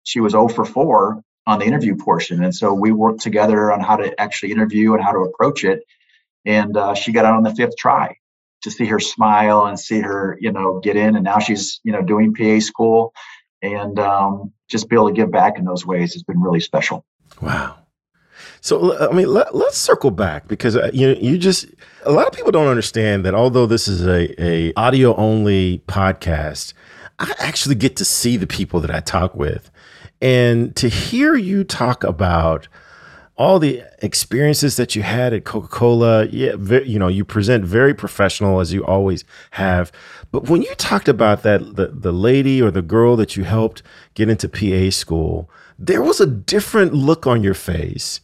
She 0.03 0.19
was 0.19 0.33
0 0.33 0.49
for 0.49 0.65
4 0.65 1.23
on 1.47 1.59
the 1.59 1.65
interview 1.65 1.95
portion, 1.95 2.43
and 2.43 2.53
so 2.53 2.73
we 2.73 2.91
worked 2.91 3.21
together 3.21 3.71
on 3.71 3.81
how 3.81 3.97
to 3.97 4.19
actually 4.19 4.51
interview 4.51 4.93
and 4.93 5.03
how 5.03 5.11
to 5.11 5.19
approach 5.19 5.63
it. 5.63 5.83
And 6.45 6.75
uh, 6.75 6.93
she 6.93 7.11
got 7.11 7.25
out 7.25 7.35
on 7.35 7.43
the 7.43 7.53
fifth 7.53 7.77
try 7.77 8.15
to 8.63 8.71
see 8.71 8.85
her 8.85 8.99
smile 8.99 9.65
and 9.65 9.79
see 9.79 10.01
her, 10.01 10.37
you 10.39 10.51
know, 10.51 10.79
get 10.79 10.95
in. 10.95 11.15
And 11.15 11.23
now 11.23 11.39
she's, 11.39 11.79
you 11.83 11.91
know, 11.91 12.01
doing 12.01 12.33
PA 12.33 12.59
school, 12.59 13.13
and 13.61 13.97
um, 13.99 14.53
just 14.69 14.89
be 14.89 14.95
able 14.95 15.09
to 15.09 15.13
give 15.13 15.31
back 15.31 15.57
in 15.57 15.65
those 15.65 15.85
ways 15.85 16.13
has 16.13 16.23
been 16.23 16.41
really 16.41 16.59
special. 16.59 17.05
Wow. 17.41 17.80
So 18.61 19.09
I 19.09 19.11
mean, 19.11 19.27
let, 19.27 19.53
us 19.53 19.75
circle 19.75 20.11
back 20.11 20.47
because 20.47 20.77
uh, 20.77 20.91
you 20.93 21.17
you 21.19 21.37
just 21.39 21.65
a 22.03 22.11
lot 22.11 22.27
of 22.27 22.33
people 22.33 22.51
don't 22.51 22.67
understand 22.67 23.25
that 23.25 23.33
although 23.33 23.65
this 23.65 23.87
is 23.87 24.05
a 24.05 24.41
a 24.41 24.71
audio 24.75 25.15
only 25.15 25.81
podcast, 25.87 26.73
I 27.17 27.33
actually 27.39 27.75
get 27.75 27.95
to 27.97 28.05
see 28.05 28.37
the 28.37 28.47
people 28.47 28.79
that 28.81 28.91
I 28.93 28.99
talk 28.99 29.35
with, 29.35 29.71
and 30.21 30.75
to 30.75 30.89
hear 30.89 31.35
you 31.35 31.63
talk 31.63 32.03
about 32.03 32.67
all 33.35 33.57
the 33.57 33.83
experiences 34.03 34.75
that 34.75 34.95
you 34.95 35.01
had 35.01 35.33
at 35.33 35.43
Coca 35.43 35.67
Cola. 35.67 36.27
Yeah, 36.27 36.53
you 36.81 36.99
know, 36.99 37.07
you 37.07 37.25
present 37.25 37.65
very 37.65 37.95
professional 37.95 38.59
as 38.59 38.71
you 38.71 38.85
always 38.85 39.23
have. 39.51 39.91
But 40.31 40.49
when 40.49 40.61
you 40.61 40.73
talked 40.75 41.07
about 41.07 41.41
that, 41.41 41.77
the, 41.77 41.87
the 41.87 42.11
lady 42.11 42.61
or 42.61 42.69
the 42.69 42.83
girl 42.83 43.15
that 43.15 43.35
you 43.35 43.43
helped 43.43 43.81
get 44.13 44.29
into 44.29 44.47
PA 44.47 44.91
school, 44.91 45.49
there 45.79 46.03
was 46.03 46.21
a 46.21 46.27
different 46.27 46.93
look 46.93 47.25
on 47.25 47.41
your 47.41 47.55
face. 47.55 48.21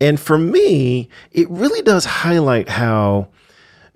And 0.00 0.20
for 0.20 0.38
me, 0.38 1.08
it 1.32 1.50
really 1.50 1.82
does 1.82 2.04
highlight 2.04 2.68
how, 2.68 3.28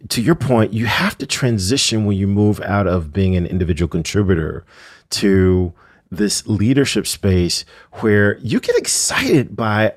to 0.09 0.21
your 0.21 0.35
point, 0.35 0.73
you 0.73 0.87
have 0.87 1.17
to 1.19 1.27
transition 1.27 2.05
when 2.05 2.17
you 2.17 2.27
move 2.27 2.61
out 2.63 2.87
of 2.87 3.13
being 3.13 3.37
an 3.37 3.47
individual 3.47 3.89
contributor 3.89 4.65
to 5.11 5.73
this 6.11 6.47
leadership 6.47 7.07
space 7.07 7.65
where 8.01 8.39
you 8.39 8.61
get 8.61 8.77
excited 8.77 9.57
by 9.57 9.95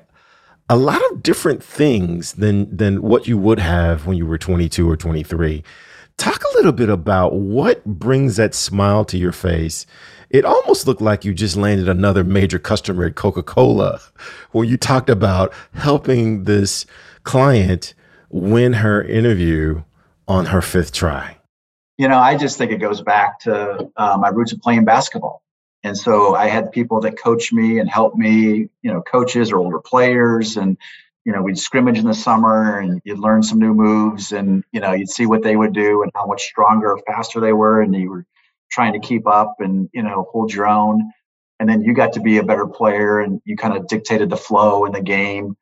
a 0.68 0.76
lot 0.76 1.00
of 1.10 1.22
different 1.22 1.62
things 1.62 2.32
than 2.34 2.74
than 2.76 3.02
what 3.02 3.28
you 3.28 3.38
would 3.38 3.60
have 3.60 4.06
when 4.06 4.16
you 4.16 4.26
were 4.26 4.38
22 4.38 4.88
or 4.88 4.96
23. 4.96 5.62
Talk 6.16 6.42
a 6.42 6.56
little 6.56 6.72
bit 6.72 6.88
about 6.88 7.34
what 7.34 7.84
brings 7.84 8.36
that 8.36 8.54
smile 8.54 9.04
to 9.04 9.18
your 9.18 9.32
face 9.32 9.86
it 10.36 10.44
almost 10.44 10.86
looked 10.86 11.00
like 11.00 11.24
you 11.24 11.32
just 11.32 11.56
landed 11.56 11.88
another 11.88 12.22
major 12.22 12.58
customer 12.58 13.06
at 13.06 13.14
Coca 13.14 13.42
Cola, 13.42 13.98
where 14.52 14.66
you 14.66 14.76
talked 14.76 15.08
about 15.08 15.50
helping 15.72 16.44
this 16.44 16.84
client 17.22 17.94
win 18.28 18.74
her 18.74 19.02
interview 19.02 19.82
on 20.28 20.46
her 20.46 20.60
fifth 20.60 20.92
try. 20.92 21.38
You 21.96 22.08
know, 22.08 22.18
I 22.18 22.36
just 22.36 22.58
think 22.58 22.70
it 22.70 22.78
goes 22.78 23.00
back 23.00 23.40
to 23.40 23.90
uh, 23.96 24.18
my 24.20 24.28
roots 24.28 24.52
of 24.52 24.60
playing 24.60 24.84
basketball. 24.84 25.42
And 25.82 25.96
so 25.96 26.34
I 26.34 26.48
had 26.48 26.70
people 26.70 27.00
that 27.00 27.18
coached 27.18 27.54
me 27.54 27.78
and 27.78 27.88
helped 27.88 28.18
me, 28.18 28.68
you 28.82 28.92
know, 28.92 29.00
coaches 29.00 29.50
or 29.50 29.56
older 29.56 29.78
players. 29.78 30.58
And, 30.58 30.76
you 31.24 31.32
know, 31.32 31.40
we'd 31.40 31.58
scrimmage 31.58 31.98
in 31.98 32.04
the 32.04 32.14
summer 32.14 32.78
and 32.78 33.00
you'd 33.04 33.18
learn 33.18 33.42
some 33.42 33.58
new 33.58 33.72
moves 33.72 34.32
and, 34.32 34.64
you 34.72 34.80
know, 34.80 34.92
you'd 34.92 35.08
see 35.08 35.24
what 35.24 35.42
they 35.42 35.56
would 35.56 35.72
do 35.72 36.02
and 36.02 36.12
how 36.14 36.26
much 36.26 36.42
stronger 36.42 36.92
or 36.92 36.98
faster 37.06 37.40
they 37.40 37.54
were. 37.54 37.80
And 37.80 37.94
you 37.94 38.10
were 38.10 38.26
trying 38.70 38.92
to 38.92 38.98
keep 38.98 39.26
up 39.26 39.56
and, 39.60 39.88
you 39.92 40.02
know, 40.02 40.28
hold 40.30 40.52
your 40.52 40.66
own. 40.66 41.12
And 41.58 41.68
then 41.68 41.82
you 41.82 41.94
got 41.94 42.12
to 42.14 42.20
be 42.20 42.38
a 42.38 42.42
better 42.42 42.66
player 42.66 43.20
and 43.20 43.40
you 43.44 43.56
kind 43.56 43.76
of 43.76 43.86
dictated 43.86 44.30
the 44.30 44.36
flow 44.36 44.84
in 44.84 44.92
the 44.92 45.02
game. 45.02 45.56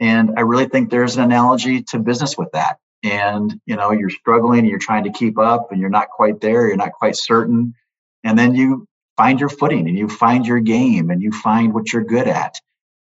And 0.00 0.34
I 0.36 0.42
really 0.42 0.66
think 0.66 0.90
there's 0.90 1.16
an 1.16 1.24
analogy 1.24 1.82
to 1.90 1.98
business 1.98 2.36
with 2.36 2.52
that. 2.52 2.78
And, 3.02 3.60
you 3.66 3.76
know, 3.76 3.90
you're 3.92 4.10
struggling, 4.10 4.60
and 4.60 4.68
you're 4.68 4.78
trying 4.78 5.04
to 5.04 5.10
keep 5.10 5.38
up 5.38 5.72
and 5.72 5.80
you're 5.80 5.90
not 5.90 6.08
quite 6.08 6.40
there, 6.40 6.68
you're 6.68 6.76
not 6.76 6.92
quite 6.92 7.16
certain. 7.16 7.74
And 8.22 8.38
then 8.38 8.54
you 8.54 8.86
find 9.16 9.38
your 9.38 9.50
footing 9.50 9.88
and 9.88 9.98
you 9.98 10.08
find 10.08 10.46
your 10.46 10.60
game 10.60 11.10
and 11.10 11.22
you 11.22 11.30
find 11.30 11.74
what 11.74 11.92
you're 11.92 12.04
good 12.04 12.26
at. 12.26 12.54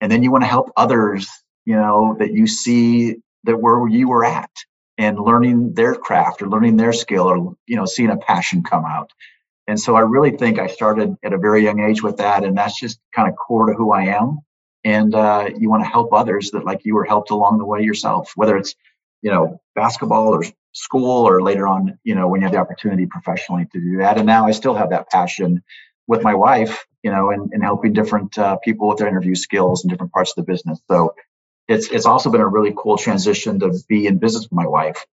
And 0.02 0.12
then 0.12 0.24
you 0.24 0.32
want 0.32 0.44
to 0.44 0.50
help 0.50 0.72
others 0.76 1.28
you 1.68 1.76
know, 1.76 2.16
that 2.18 2.32
you 2.32 2.48
see 2.48 3.18
that 3.44 3.60
where 3.60 3.86
you 3.90 4.08
were 4.08 4.24
at 4.24 4.50
and 4.98 5.20
learning 5.20 5.74
their 5.74 5.96
craft 5.96 6.42
or 6.42 6.50
learning 6.50 6.78
their 6.78 6.94
skill 6.94 7.24
or, 7.24 7.56
you 7.68 7.76
know, 7.76 7.86
seeing 7.86 8.10
a 8.10 8.18
passion 8.18 8.64
come 8.64 8.86
out. 8.86 9.12
And 9.68 9.80
so 9.80 9.96
I 9.96 10.02
really 10.02 10.32
think 10.32 10.60
I 10.60 10.68
started 10.68 11.16
at 11.24 11.34
a 11.34 11.38
very 11.38 11.64
young 11.64 11.80
age 11.80 12.02
with 12.02 12.18
that. 12.18 12.44
And 12.44 12.58
that's 12.58 12.80
just 12.80 13.00
kind 13.14 13.30
of 13.30 13.36
core 13.36 13.68
to 13.68 13.74
who 13.74 13.92
I 13.92 14.04
am. 14.04 14.40
And 14.84 15.14
uh, 15.14 15.50
you 15.58 15.70
want 15.70 15.84
to 15.84 15.90
help 15.90 16.14
others 16.14 16.52
that 16.52 16.66
like 16.66 16.86
you 16.86 16.96
were 16.96 17.04
helped 17.04 17.32
along 17.32 17.58
the 17.58 17.66
way 17.66 17.82
yourself, 17.82 18.32
whether 18.36 18.56
it's, 18.56 18.76
you 19.22 19.30
know, 19.30 19.62
basketball 19.76 20.34
or 20.34 20.44
school 20.72 21.28
or 21.28 21.42
later 21.42 21.68
on, 21.68 22.00
you 22.04 22.16
know, 22.16 22.28
when 22.28 22.40
you 22.40 22.46
have 22.46 22.54
the 22.54 22.60
opportunity 22.60 23.06
professionally 23.06 23.68
to 23.74 23.80
do 23.80 23.98
that. 23.98 24.18
And 24.18 24.26
now 24.26 24.48
I 24.48 24.52
still 24.52 24.76
have 24.76 24.92
that 24.92 25.10
passion 25.10 25.62
with 26.08 26.24
my 26.24 26.34
wife, 26.34 26.86
you 27.04 27.12
know, 27.12 27.32
and, 27.32 27.52
and 27.52 27.62
helping 27.62 27.94
different 27.94 28.38
uh, 28.38 28.58
people 28.58 28.88
with 28.88 29.00
their 29.00 29.08
interview 29.08 29.36
skills 29.36 29.84
in 29.84 29.90
different 29.90 30.14
parts 30.14 30.32
of 30.32 30.46
the 30.46 30.52
business. 30.52 30.80
So 30.90 31.14
it's 31.68 31.90
it's 31.90 32.06
also 32.06 32.30
been 32.30 32.42
a 32.42 32.48
really 32.48 32.74
cool 32.76 32.98
transition 32.98 33.60
to 33.60 33.74
be 33.88 34.08
in 34.08 34.18
business 34.18 34.44
with 34.44 34.54
my 34.54 34.68
wife 34.68 35.06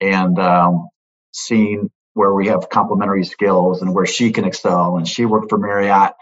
and 0.00 0.38
um, 0.38 0.88
seeing 1.32 1.90
where 2.14 2.34
we 2.34 2.48
have 2.48 2.68
complementary 2.68 3.24
skills 3.24 3.82
and 3.82 3.94
where 3.94 4.06
she 4.06 4.32
can 4.32 4.44
excel. 4.44 4.96
And 4.96 5.06
she 5.06 5.24
worked 5.24 5.50
for 5.50 5.58
Marriott, 5.58 6.12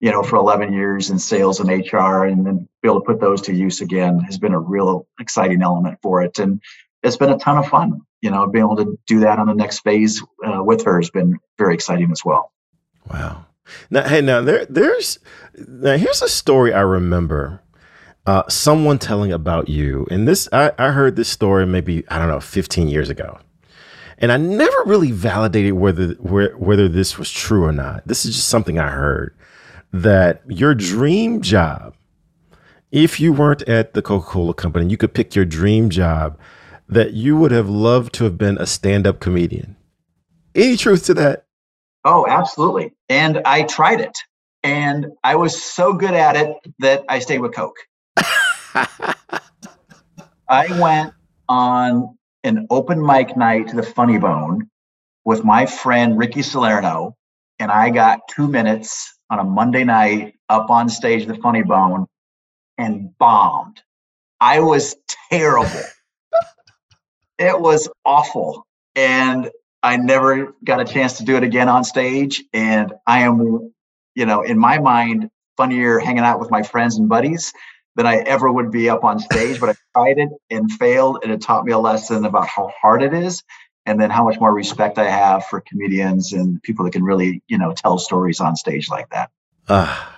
you 0.00 0.10
know, 0.10 0.22
for 0.22 0.36
11 0.36 0.72
years 0.72 1.10
in 1.10 1.18
sales 1.18 1.60
and 1.60 1.70
HR, 1.70 2.24
and 2.24 2.44
then 2.44 2.68
be 2.82 2.88
able 2.88 3.00
to 3.00 3.06
put 3.06 3.20
those 3.20 3.42
to 3.42 3.54
use 3.54 3.80
again 3.80 4.20
has 4.20 4.38
been 4.38 4.52
a 4.52 4.58
real 4.58 5.06
exciting 5.20 5.62
element 5.62 5.98
for 6.02 6.22
it. 6.22 6.38
And 6.38 6.60
it's 7.02 7.16
been 7.16 7.30
a 7.30 7.38
ton 7.38 7.58
of 7.58 7.68
fun. 7.68 8.00
You 8.22 8.30
know, 8.30 8.46
being 8.48 8.64
able 8.64 8.76
to 8.76 8.98
do 9.06 9.20
that 9.20 9.38
on 9.38 9.46
the 9.46 9.54
next 9.54 9.80
phase 9.80 10.22
uh, 10.44 10.62
with 10.62 10.84
her 10.84 10.98
has 10.98 11.10
been 11.10 11.38
very 11.58 11.74
exciting 11.74 12.10
as 12.10 12.24
well. 12.24 12.52
Wow. 13.08 13.46
Now, 13.90 14.08
hey, 14.08 14.20
now 14.20 14.40
there, 14.40 14.64
there's 14.66 15.18
now 15.56 15.96
here's 15.96 16.22
a 16.22 16.28
story 16.28 16.72
I 16.72 16.80
remember 16.80 17.62
uh, 18.26 18.42
someone 18.48 18.98
telling 18.98 19.32
about 19.32 19.68
you. 19.68 20.06
And 20.10 20.26
this, 20.26 20.48
I, 20.52 20.72
I 20.78 20.90
heard 20.90 21.16
this 21.16 21.28
story 21.28 21.66
maybe, 21.66 22.04
I 22.08 22.18
don't 22.18 22.28
know, 22.28 22.40
15 22.40 22.88
years 22.88 23.08
ago. 23.08 23.38
And 24.18 24.32
I 24.32 24.36
never 24.36 24.76
really 24.86 25.12
validated 25.12 25.74
whether, 25.74 26.08
whether 26.14 26.88
this 26.88 27.18
was 27.18 27.30
true 27.30 27.64
or 27.64 27.72
not. 27.72 28.06
This 28.06 28.24
is 28.24 28.34
just 28.34 28.48
something 28.48 28.78
I 28.78 28.88
heard 28.88 29.36
that 29.92 30.42
your 30.48 30.74
dream 30.74 31.40
job, 31.40 31.94
if 32.90 33.20
you 33.20 33.32
weren't 33.32 33.62
at 33.62 33.94
the 33.94 34.02
Coca 34.02 34.26
Cola 34.26 34.54
company, 34.54 34.86
you 34.86 34.96
could 34.96 35.14
pick 35.14 35.34
your 35.34 35.44
dream 35.44 35.90
job, 35.90 36.38
that 36.88 37.12
you 37.12 37.36
would 37.36 37.50
have 37.50 37.68
loved 37.68 38.14
to 38.14 38.24
have 38.24 38.38
been 38.38 38.58
a 38.58 38.66
stand 38.66 39.06
up 39.06 39.20
comedian. 39.20 39.76
Any 40.54 40.76
truth 40.76 41.04
to 41.06 41.14
that? 41.14 41.44
Oh, 42.04 42.26
absolutely. 42.26 42.94
And 43.08 43.42
I 43.44 43.64
tried 43.64 44.00
it. 44.00 44.16
And 44.62 45.08
I 45.22 45.36
was 45.36 45.60
so 45.60 45.92
good 45.92 46.14
at 46.14 46.36
it 46.36 46.56
that 46.78 47.04
I 47.08 47.18
stayed 47.18 47.40
with 47.40 47.54
Coke. 47.54 47.76
I 50.48 50.80
went 50.80 51.12
on 51.48 52.16
an 52.44 52.66
open 52.70 53.04
mic 53.04 53.36
night 53.36 53.68
to 53.68 53.76
the 53.76 53.82
Funny 53.82 54.18
Bone 54.18 54.70
with 55.24 55.44
my 55.44 55.66
friend 55.66 56.16
Ricky 56.16 56.42
Salerno, 56.42 57.16
and 57.58 57.70
I 57.70 57.90
got 57.90 58.20
two 58.28 58.48
minutes 58.48 59.18
on 59.30 59.38
a 59.40 59.44
Monday 59.44 59.84
night 59.84 60.34
up 60.48 60.70
on 60.70 60.88
stage, 60.88 61.26
the 61.26 61.34
Funny 61.34 61.62
Bone, 61.62 62.06
and 62.78 63.16
bombed. 63.18 63.82
I 64.40 64.60
was 64.60 64.94
terrible. 65.30 65.68
it 67.38 67.60
was 67.60 67.88
awful. 68.04 68.66
And 68.94 69.50
I 69.82 69.96
never 69.96 70.54
got 70.64 70.80
a 70.80 70.84
chance 70.84 71.18
to 71.18 71.24
do 71.24 71.36
it 71.36 71.42
again 71.42 71.68
on 71.68 71.84
stage. 71.84 72.42
And 72.52 72.92
I 73.06 73.20
am, 73.20 73.72
you 74.14 74.26
know, 74.26 74.42
in 74.42 74.58
my 74.58 74.78
mind, 74.78 75.30
funnier 75.56 75.98
hanging 75.98 76.22
out 76.22 76.38
with 76.38 76.50
my 76.50 76.62
friends 76.62 76.96
and 76.98 77.08
buddies 77.08 77.52
than 77.96 78.06
I 78.06 78.16
ever 78.18 78.50
would 78.50 78.70
be 78.70 78.88
up 78.88 79.04
on 79.04 79.18
stage. 79.18 79.58
But 79.58 79.70
I 79.70 79.74
tried 79.94 80.18
it 80.18 80.28
and 80.50 80.70
failed, 80.70 81.18
and 81.22 81.32
it 81.32 81.40
taught 81.40 81.64
me 81.64 81.72
a 81.72 81.78
lesson 81.78 82.24
about 82.24 82.46
how 82.46 82.72
hard 82.80 83.02
it 83.02 83.12
is, 83.12 83.42
and 83.84 84.00
then 84.00 84.10
how 84.10 84.24
much 84.24 84.38
more 84.38 84.54
respect 84.54 84.98
I 84.98 85.10
have 85.10 85.46
for 85.46 85.60
comedians 85.60 86.32
and 86.32 86.62
people 86.62 86.84
that 86.84 86.92
can 86.92 87.02
really, 87.02 87.42
you 87.48 87.58
know, 87.58 87.72
tell 87.72 87.98
stories 87.98 88.40
on 88.40 88.54
stage 88.56 88.88
like 88.88 89.08
that. 89.10 89.30
Ah. 89.68 90.10
Uh. 90.10 90.12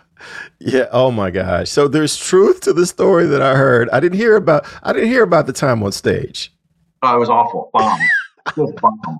Yeah. 0.58 0.86
Oh 0.90 1.10
my 1.10 1.30
gosh. 1.30 1.70
So 1.70 1.88
there's 1.88 2.16
truth 2.16 2.62
to 2.62 2.72
the 2.72 2.86
story 2.86 3.26
that 3.26 3.40
I 3.40 3.54
heard. 3.54 3.88
I 3.90 4.00
didn't 4.00 4.18
hear 4.18 4.36
about. 4.36 4.66
I 4.82 4.92
didn't 4.92 5.08
hear 5.08 5.22
about 5.22 5.46
the 5.46 5.52
time 5.52 5.82
on 5.82 5.92
stage. 5.92 6.52
Oh, 7.02 7.14
it 7.14 7.18
was 7.18 7.28
awful. 7.28 7.70
Bomb. 7.72 8.00
Just 8.56 8.74
bomb. 8.76 9.18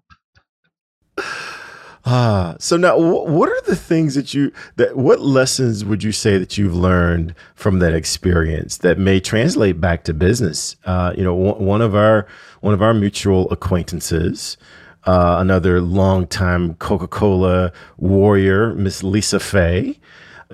Ah, 2.10 2.56
so 2.58 2.78
now 2.78 2.98
what 2.98 3.50
are 3.50 3.60
the 3.66 3.76
things 3.76 4.14
that 4.14 4.32
you 4.32 4.50
that 4.76 4.96
what 4.96 5.20
lessons 5.20 5.84
would 5.84 6.02
you 6.02 6.10
say 6.10 6.38
that 6.38 6.56
you've 6.56 6.74
learned 6.74 7.34
from 7.54 7.80
that 7.80 7.92
experience 7.92 8.78
that 8.78 8.98
may 8.98 9.20
translate 9.20 9.78
back 9.78 10.04
to 10.04 10.14
business? 10.14 10.76
Uh, 10.86 11.12
you 11.14 11.22
know, 11.22 11.34
one 11.34 11.82
of 11.82 11.94
our 11.94 12.26
one 12.62 12.72
of 12.72 12.80
our 12.80 12.94
mutual 12.94 13.50
acquaintances, 13.50 14.56
uh, 15.04 15.36
another 15.38 15.82
longtime 15.82 16.76
Coca 16.76 17.06
Cola 17.06 17.72
warrior, 17.98 18.72
Miss 18.74 19.02
Lisa 19.02 19.38
Fay, 19.38 20.00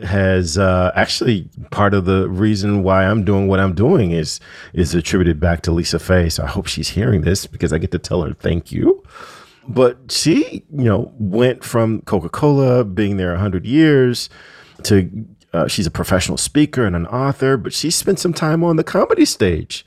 has 0.03 0.59
uh, 0.59 0.91
actually 0.97 1.49
part 1.71 1.95
of 1.95 2.05
the 2.05 2.29
reason 2.31 2.83
why 2.83 3.05
I'm 3.05 3.25
doing 3.25 3.47
what 3.47 3.61
I'm 3.61 3.77
doing 3.77 4.11
is 4.11 4.41
is 4.73 4.93
attributed 4.93 5.39
back 5.39 5.63
to 5.63 5.71
Lisa 5.71 6.01
Fay. 6.01 6.31
So 6.31 6.43
I 6.43 6.49
hope 6.49 6.67
she's 6.67 6.89
hearing 6.89 7.21
this 7.21 7.47
because 7.47 7.73
I 7.73 7.79
get 7.79 7.93
to 7.93 8.01
tell 8.01 8.23
her 8.23 8.35
thank 8.35 8.73
you. 8.73 9.05
But 9.67 10.11
she, 10.11 10.65
you 10.71 10.85
know, 10.85 11.13
went 11.19 11.65
from 11.65 12.03
Coca 12.03 12.29
Cola 12.29 12.85
being 12.85 13.17
there 13.17 13.33
100 13.33 13.65
years 13.67 14.29
to 14.85 15.27
uh, 15.55 15.69
she's 15.69 15.87
a 15.87 15.91
professional 15.91 16.37
speaker 16.37 16.85
and 16.85 16.97
an 16.97 17.07
author, 17.07 17.57
but 17.57 17.73
she 17.73 17.91
spent 17.91 18.19
some 18.19 18.35
time 18.35 18.65
on 18.65 18.75
the 18.75 18.83
comedy 18.83 19.25
stage. 19.25 19.87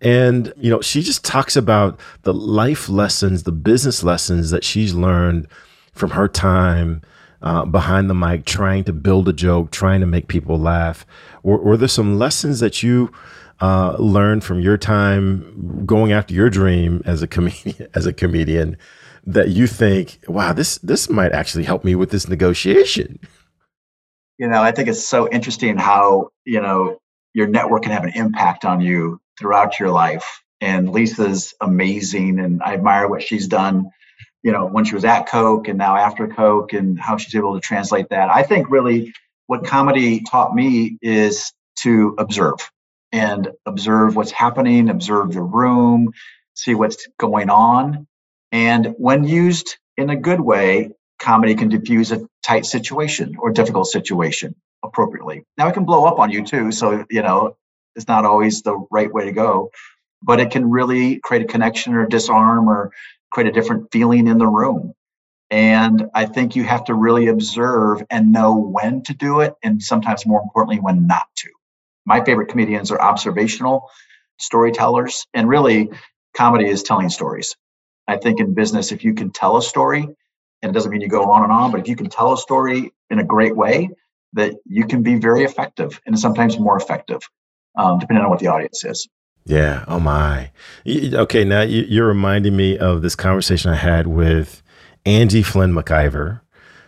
And, 0.00 0.52
you 0.56 0.70
know, 0.70 0.80
she 0.80 1.02
just 1.02 1.24
talks 1.24 1.56
about 1.56 2.00
the 2.22 2.32
life 2.32 2.88
lessons, 2.88 3.42
the 3.42 3.52
business 3.52 4.02
lessons 4.02 4.50
that 4.50 4.64
she's 4.64 4.94
learned 4.94 5.46
from 5.92 6.10
her 6.10 6.26
time 6.26 7.02
uh, 7.42 7.66
behind 7.66 8.08
the 8.08 8.14
mic, 8.14 8.46
trying 8.46 8.84
to 8.84 8.92
build 8.94 9.28
a 9.28 9.32
joke, 9.32 9.70
trying 9.70 10.00
to 10.00 10.06
make 10.06 10.28
people 10.28 10.58
laugh. 10.58 11.06
Were, 11.42 11.58
were 11.58 11.76
there 11.76 11.86
some 11.86 12.18
lessons 12.18 12.60
that 12.60 12.82
you 12.82 13.12
uh, 13.60 13.96
learned 13.98 14.42
from 14.42 14.60
your 14.60 14.78
time 14.78 15.84
going 15.84 16.12
after 16.12 16.32
your 16.32 16.48
dream 16.48 17.02
as 17.04 17.22
a 17.22 17.26
comedian, 17.26 17.88
as 17.94 18.06
a 18.06 18.12
comedian 18.12 18.78
that 19.26 19.48
you 19.48 19.66
think, 19.66 20.18
wow, 20.28 20.52
this 20.52 20.78
this 20.78 21.08
might 21.08 21.32
actually 21.32 21.64
help 21.64 21.84
me 21.84 21.94
with 21.94 22.10
this 22.10 22.28
negotiation? 22.28 23.18
You 24.38 24.48
know, 24.48 24.62
I 24.62 24.72
think 24.72 24.88
it's 24.88 25.04
so 25.04 25.28
interesting 25.28 25.76
how, 25.76 26.30
you 26.44 26.60
know, 26.60 26.98
your 27.34 27.46
network 27.46 27.82
can 27.82 27.92
have 27.92 28.04
an 28.04 28.12
impact 28.14 28.64
on 28.64 28.80
you 28.80 29.20
throughout 29.38 29.78
your 29.78 29.90
life. 29.90 30.42
And 30.60 30.90
Lisa's 30.90 31.54
amazing 31.60 32.38
and 32.38 32.62
I 32.62 32.74
admire 32.74 33.08
what 33.08 33.22
she's 33.22 33.48
done, 33.48 33.90
you 34.42 34.52
know, 34.52 34.66
when 34.66 34.84
she 34.84 34.94
was 34.94 35.04
at 35.04 35.28
Coke 35.28 35.68
and 35.68 35.78
now 35.78 35.96
after 35.96 36.26
Coke 36.26 36.72
and 36.72 36.98
how 36.98 37.16
she's 37.16 37.34
able 37.34 37.54
to 37.54 37.60
translate 37.60 38.08
that. 38.10 38.28
I 38.30 38.42
think 38.42 38.70
really 38.70 39.12
what 39.46 39.64
comedy 39.66 40.22
taught 40.22 40.54
me 40.54 40.98
is 41.02 41.52
to 41.80 42.14
observe 42.18 42.70
and 43.12 43.48
observe 43.66 44.16
what's 44.16 44.30
happening, 44.30 44.88
observe 44.88 45.32
the 45.32 45.42
room, 45.42 46.12
see 46.54 46.74
what's 46.74 47.06
going 47.18 47.50
on, 47.50 48.06
and 48.54 48.94
when 48.98 49.24
used 49.24 49.78
in 49.96 50.10
a 50.10 50.16
good 50.16 50.40
way, 50.40 50.92
comedy 51.20 51.56
can 51.56 51.68
diffuse 51.68 52.12
a 52.12 52.24
tight 52.44 52.64
situation 52.64 53.34
or 53.40 53.50
difficult 53.50 53.88
situation 53.88 54.54
appropriately. 54.84 55.44
Now 55.58 55.66
it 55.66 55.72
can 55.74 55.84
blow 55.84 56.04
up 56.04 56.20
on 56.20 56.30
you 56.30 56.44
too. 56.44 56.70
So, 56.70 57.04
you 57.10 57.22
know, 57.22 57.56
it's 57.96 58.06
not 58.06 58.24
always 58.24 58.62
the 58.62 58.86
right 58.92 59.12
way 59.12 59.24
to 59.24 59.32
go, 59.32 59.72
but 60.22 60.38
it 60.38 60.52
can 60.52 60.70
really 60.70 61.18
create 61.18 61.42
a 61.42 61.46
connection 61.46 61.94
or 61.94 62.06
disarm 62.06 62.68
or 62.68 62.92
create 63.32 63.48
a 63.48 63.52
different 63.52 63.88
feeling 63.90 64.28
in 64.28 64.38
the 64.38 64.46
room. 64.46 64.94
And 65.50 66.08
I 66.14 66.26
think 66.26 66.54
you 66.54 66.62
have 66.62 66.84
to 66.84 66.94
really 66.94 67.26
observe 67.26 68.04
and 68.08 68.32
know 68.32 68.56
when 68.56 69.02
to 69.02 69.14
do 69.14 69.40
it, 69.40 69.54
and 69.64 69.82
sometimes 69.82 70.26
more 70.26 70.40
importantly, 70.40 70.78
when 70.78 71.08
not 71.08 71.26
to. 71.38 71.50
My 72.06 72.24
favorite 72.24 72.50
comedians 72.50 72.92
are 72.92 73.00
observational 73.00 73.90
storytellers, 74.38 75.26
and 75.34 75.48
really, 75.48 75.90
comedy 76.36 76.68
is 76.68 76.84
telling 76.84 77.08
stories. 77.08 77.56
I 78.06 78.16
think 78.16 78.40
in 78.40 78.54
business, 78.54 78.92
if 78.92 79.04
you 79.04 79.14
can 79.14 79.30
tell 79.30 79.56
a 79.56 79.62
story, 79.62 80.02
and 80.62 80.70
it 80.70 80.72
doesn't 80.72 80.90
mean 80.90 81.00
you 81.00 81.08
go 81.08 81.30
on 81.30 81.42
and 81.42 81.52
on, 81.52 81.70
but 81.70 81.80
if 81.80 81.88
you 81.88 81.96
can 81.96 82.08
tell 82.08 82.32
a 82.32 82.38
story 82.38 82.92
in 83.10 83.18
a 83.18 83.24
great 83.24 83.56
way, 83.56 83.90
that 84.32 84.54
you 84.66 84.86
can 84.86 85.02
be 85.02 85.16
very 85.16 85.44
effective 85.44 86.00
and 86.06 86.18
sometimes 86.18 86.58
more 86.58 86.76
effective. 86.76 87.22
um, 87.76 87.98
depending 87.98 88.24
on 88.24 88.30
what 88.30 88.38
the 88.38 88.46
audience 88.46 88.84
is. 88.84 89.08
Yeah. 89.46 89.84
Oh 89.88 90.00
my. 90.00 90.50
Okay. 90.86 91.44
Now 91.44 91.62
you're 91.62 92.06
reminding 92.06 92.56
me 92.56 92.78
of 92.78 93.02
this 93.02 93.14
conversation 93.14 93.70
I 93.70 93.76
had 93.76 94.06
with 94.06 94.62
Angie 95.04 95.42
Flynn 95.42 95.72
McIver. 95.72 96.40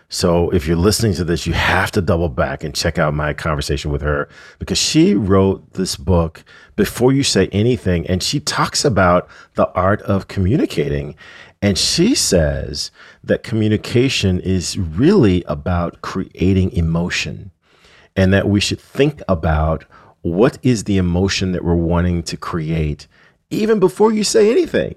So 0.09 0.51
if 0.51 0.67
you're 0.67 0.77
listening 0.77 1.15
to 1.15 1.25
this, 1.25 1.47
you 1.47 1.53
have 1.53 1.91
to 1.93 2.01
double 2.01 2.29
back 2.29 2.63
and 2.63 2.75
check 2.75 2.99
out 2.99 3.15
my 3.15 3.35
conversation 3.35 3.91
with 3.91 4.03
her 4.03 4.29
because 4.59 4.79
she 4.79 5.15
wrote 5.15 5.73
this 5.73 5.97
book 5.97 6.45
before 6.77 7.13
you 7.13 7.25
say 7.25 7.49
anything. 7.49 8.07
And 8.07 8.23
she 8.23 8.39
talks 8.39 8.85
about 8.85 9.29
the 9.55 9.69
art 9.73 10.01
of 10.03 10.29
communicating. 10.29 11.17
And 11.61 11.77
she 11.77 12.15
says 12.15 12.93
that 13.25 13.43
communication 13.43 14.39
is 14.39 14.79
really 14.79 15.43
about 15.45 16.03
creating 16.03 16.73
emotion 16.73 17.51
and 18.15 18.33
that 18.33 18.49
we 18.49 18.61
should 18.61 18.81
think 18.81 19.23
about 19.29 19.85
what 20.23 20.59
is 20.63 20.85
the 20.85 20.99
emotion 20.99 21.53
that 21.53 21.65
we're 21.65 21.75
wanting 21.75 22.23
to 22.25 22.37
create 22.37 23.09
even 23.51 23.79
before 23.79 24.13
you 24.13 24.25
say 24.25 24.51
anything. 24.51 24.95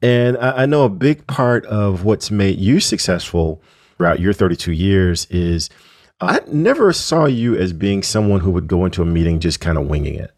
And 0.00 0.38
I, 0.38 0.66
know 0.66 0.84
a 0.84 0.88
big 0.88 1.26
part 1.26 1.66
of 1.66 2.04
what's 2.04 2.30
made 2.30 2.58
you 2.58 2.78
successful 2.78 3.60
throughout 3.98 4.20
your 4.20 4.32
32 4.32 4.72
years 4.72 5.26
is 5.26 5.68
I 6.20 6.40
never 6.46 6.92
saw 6.92 7.26
you 7.26 7.56
as 7.56 7.72
being 7.72 8.02
someone 8.02 8.40
who 8.40 8.50
would 8.52 8.66
go 8.66 8.84
into 8.84 9.02
a 9.02 9.06
meeting 9.06 9.40
just 9.40 9.60
kind 9.60 9.76
of 9.76 9.86
winging 9.86 10.14
it. 10.14 10.32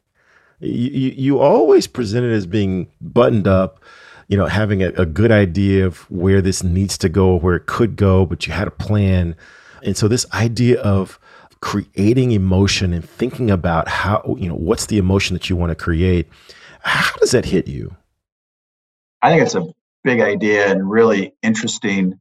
You, 0.58 1.10
you, 1.10 1.38
always 1.38 1.86
presented 1.86 2.32
as 2.32 2.46
being 2.46 2.88
buttoned 3.00 3.48
up, 3.48 3.82
you 4.28 4.36
know, 4.36 4.44
having 4.44 4.82
a, 4.82 4.88
a 4.88 5.06
good 5.06 5.32
idea 5.32 5.86
of 5.86 5.98
where 6.10 6.42
this 6.42 6.62
needs 6.62 6.98
to 6.98 7.08
go, 7.08 7.36
where 7.36 7.56
it 7.56 7.64
could 7.64 7.96
go, 7.96 8.26
but 8.26 8.46
you 8.46 8.52
had 8.52 8.68
a 8.68 8.72
plan. 8.72 9.36
And 9.82 9.96
so 9.96 10.06
this 10.06 10.26
idea 10.34 10.78
of 10.82 11.18
creating 11.62 12.32
emotion 12.32 12.92
and 12.92 13.08
thinking 13.08 13.50
about 13.50 13.88
how, 13.88 14.36
you 14.38 14.48
know, 14.48 14.54
what's 14.54 14.86
the 14.86 14.98
emotion 14.98 15.32
that 15.32 15.48
you 15.48 15.56
want 15.56 15.70
to 15.70 15.76
create, 15.76 16.28
how 16.82 17.14
does 17.20 17.30
that 17.30 17.46
hit 17.46 17.66
you? 17.66 17.96
I 19.22 19.30
think 19.30 19.42
it's 19.42 19.54
a 19.54 19.66
big 20.04 20.20
idea 20.20 20.70
and 20.70 20.90
really 20.90 21.34
interesting. 21.42 22.20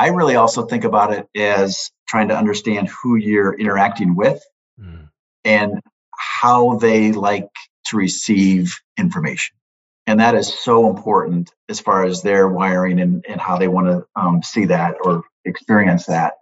I 0.00 0.08
really 0.08 0.36
also 0.36 0.64
think 0.64 0.84
about 0.84 1.12
it 1.12 1.28
as 1.36 1.90
trying 2.08 2.28
to 2.28 2.36
understand 2.36 2.88
who 2.88 3.16
you're 3.16 3.52
interacting 3.52 4.16
with 4.16 4.42
mm. 4.80 5.10
and 5.44 5.78
how 6.16 6.78
they 6.78 7.12
like 7.12 7.50
to 7.88 7.98
receive 7.98 8.80
information. 8.96 9.58
And 10.06 10.20
that 10.20 10.34
is 10.34 10.58
so 10.58 10.88
important 10.88 11.52
as 11.68 11.80
far 11.80 12.06
as 12.06 12.22
their 12.22 12.48
wiring 12.48 12.98
and, 12.98 13.22
and 13.28 13.38
how 13.38 13.58
they 13.58 13.68
want 13.68 13.88
to 13.88 14.06
um, 14.16 14.42
see 14.42 14.64
that 14.66 14.94
or 15.04 15.22
experience 15.44 16.06
that. 16.06 16.32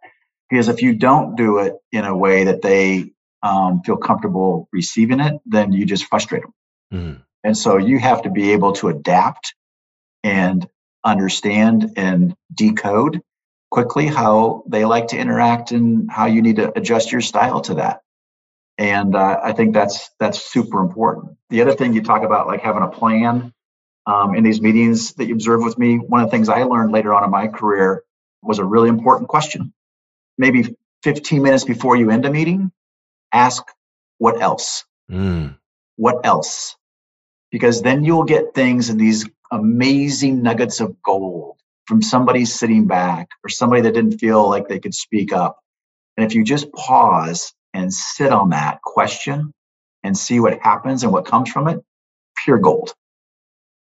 Because 0.48 0.68
if 0.68 0.80
you 0.80 0.94
don't 0.94 1.34
do 1.34 1.58
it 1.58 1.74
in 1.90 2.04
a 2.04 2.16
way 2.16 2.44
that 2.44 2.62
they 2.62 3.10
um, 3.42 3.82
feel 3.82 3.96
comfortable 3.96 4.68
receiving 4.72 5.18
it, 5.18 5.40
then 5.46 5.72
you 5.72 5.84
just 5.84 6.04
frustrate 6.04 6.42
them. 6.42 6.54
Mm. 6.92 7.22
And 7.42 7.58
so 7.58 7.76
you 7.76 7.98
have 7.98 8.22
to 8.22 8.30
be 8.30 8.52
able 8.52 8.74
to 8.74 8.86
adapt 8.86 9.56
and 10.22 10.64
understand 11.04 11.94
and 11.96 12.36
decode 12.54 13.20
quickly 13.70 14.06
how 14.06 14.64
they 14.66 14.84
like 14.84 15.08
to 15.08 15.18
interact 15.18 15.72
and 15.72 16.10
how 16.10 16.26
you 16.26 16.42
need 16.42 16.56
to 16.56 16.76
adjust 16.76 17.12
your 17.12 17.20
style 17.20 17.60
to 17.60 17.74
that. 17.74 18.02
And 18.78 19.14
uh, 19.16 19.40
i 19.42 19.52
think 19.52 19.74
that's 19.74 20.10
that's 20.20 20.40
super 20.40 20.80
important. 20.80 21.36
The 21.50 21.62
other 21.62 21.74
thing 21.74 21.94
you 21.94 22.02
talk 22.02 22.22
about 22.22 22.46
like 22.46 22.62
having 22.62 22.82
a 22.82 22.88
plan 22.88 23.52
um, 24.06 24.34
in 24.34 24.44
these 24.44 24.60
meetings 24.60 25.14
that 25.14 25.26
you 25.26 25.34
observe 25.34 25.62
with 25.62 25.78
me 25.78 25.96
one 25.96 26.20
of 26.22 26.28
the 26.28 26.30
things 26.30 26.48
i 26.48 26.62
learned 26.62 26.92
later 26.92 27.12
on 27.12 27.24
in 27.24 27.30
my 27.30 27.48
career 27.48 28.04
was 28.42 28.58
a 28.58 28.64
really 28.64 28.88
important 28.88 29.28
question. 29.28 29.72
Maybe 30.38 30.76
15 31.02 31.42
minutes 31.42 31.64
before 31.64 31.96
you 31.96 32.10
end 32.10 32.24
a 32.24 32.30
meeting 32.30 32.70
ask 33.32 33.64
what 34.18 34.40
else? 34.40 34.84
Mm. 35.10 35.56
what 35.96 36.26
else? 36.26 36.76
Because 37.50 37.80
then 37.80 38.04
you'll 38.04 38.24
get 38.24 38.54
things 38.54 38.90
in 38.90 38.98
these 38.98 39.26
amazing 39.50 40.42
nuggets 40.42 40.80
of 40.80 41.02
gold 41.02 41.57
from 41.88 42.02
somebody 42.02 42.44
sitting 42.44 42.86
back 42.86 43.28
or 43.42 43.48
somebody 43.48 43.80
that 43.80 43.94
didn't 43.94 44.18
feel 44.18 44.48
like 44.48 44.68
they 44.68 44.78
could 44.78 44.94
speak 44.94 45.32
up. 45.32 45.58
And 46.16 46.26
if 46.26 46.34
you 46.34 46.44
just 46.44 46.70
pause 46.72 47.54
and 47.72 47.92
sit 47.92 48.30
on 48.30 48.50
that 48.50 48.82
question 48.82 49.54
and 50.04 50.16
see 50.16 50.38
what 50.38 50.60
happens 50.60 51.02
and 51.02 51.10
what 51.12 51.24
comes 51.24 51.50
from 51.50 51.66
it, 51.66 51.82
pure 52.44 52.58
gold. 52.58 52.92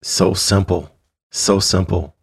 So 0.03 0.33
simple. 0.33 0.91
So 1.31 1.59
simple. 1.59 2.15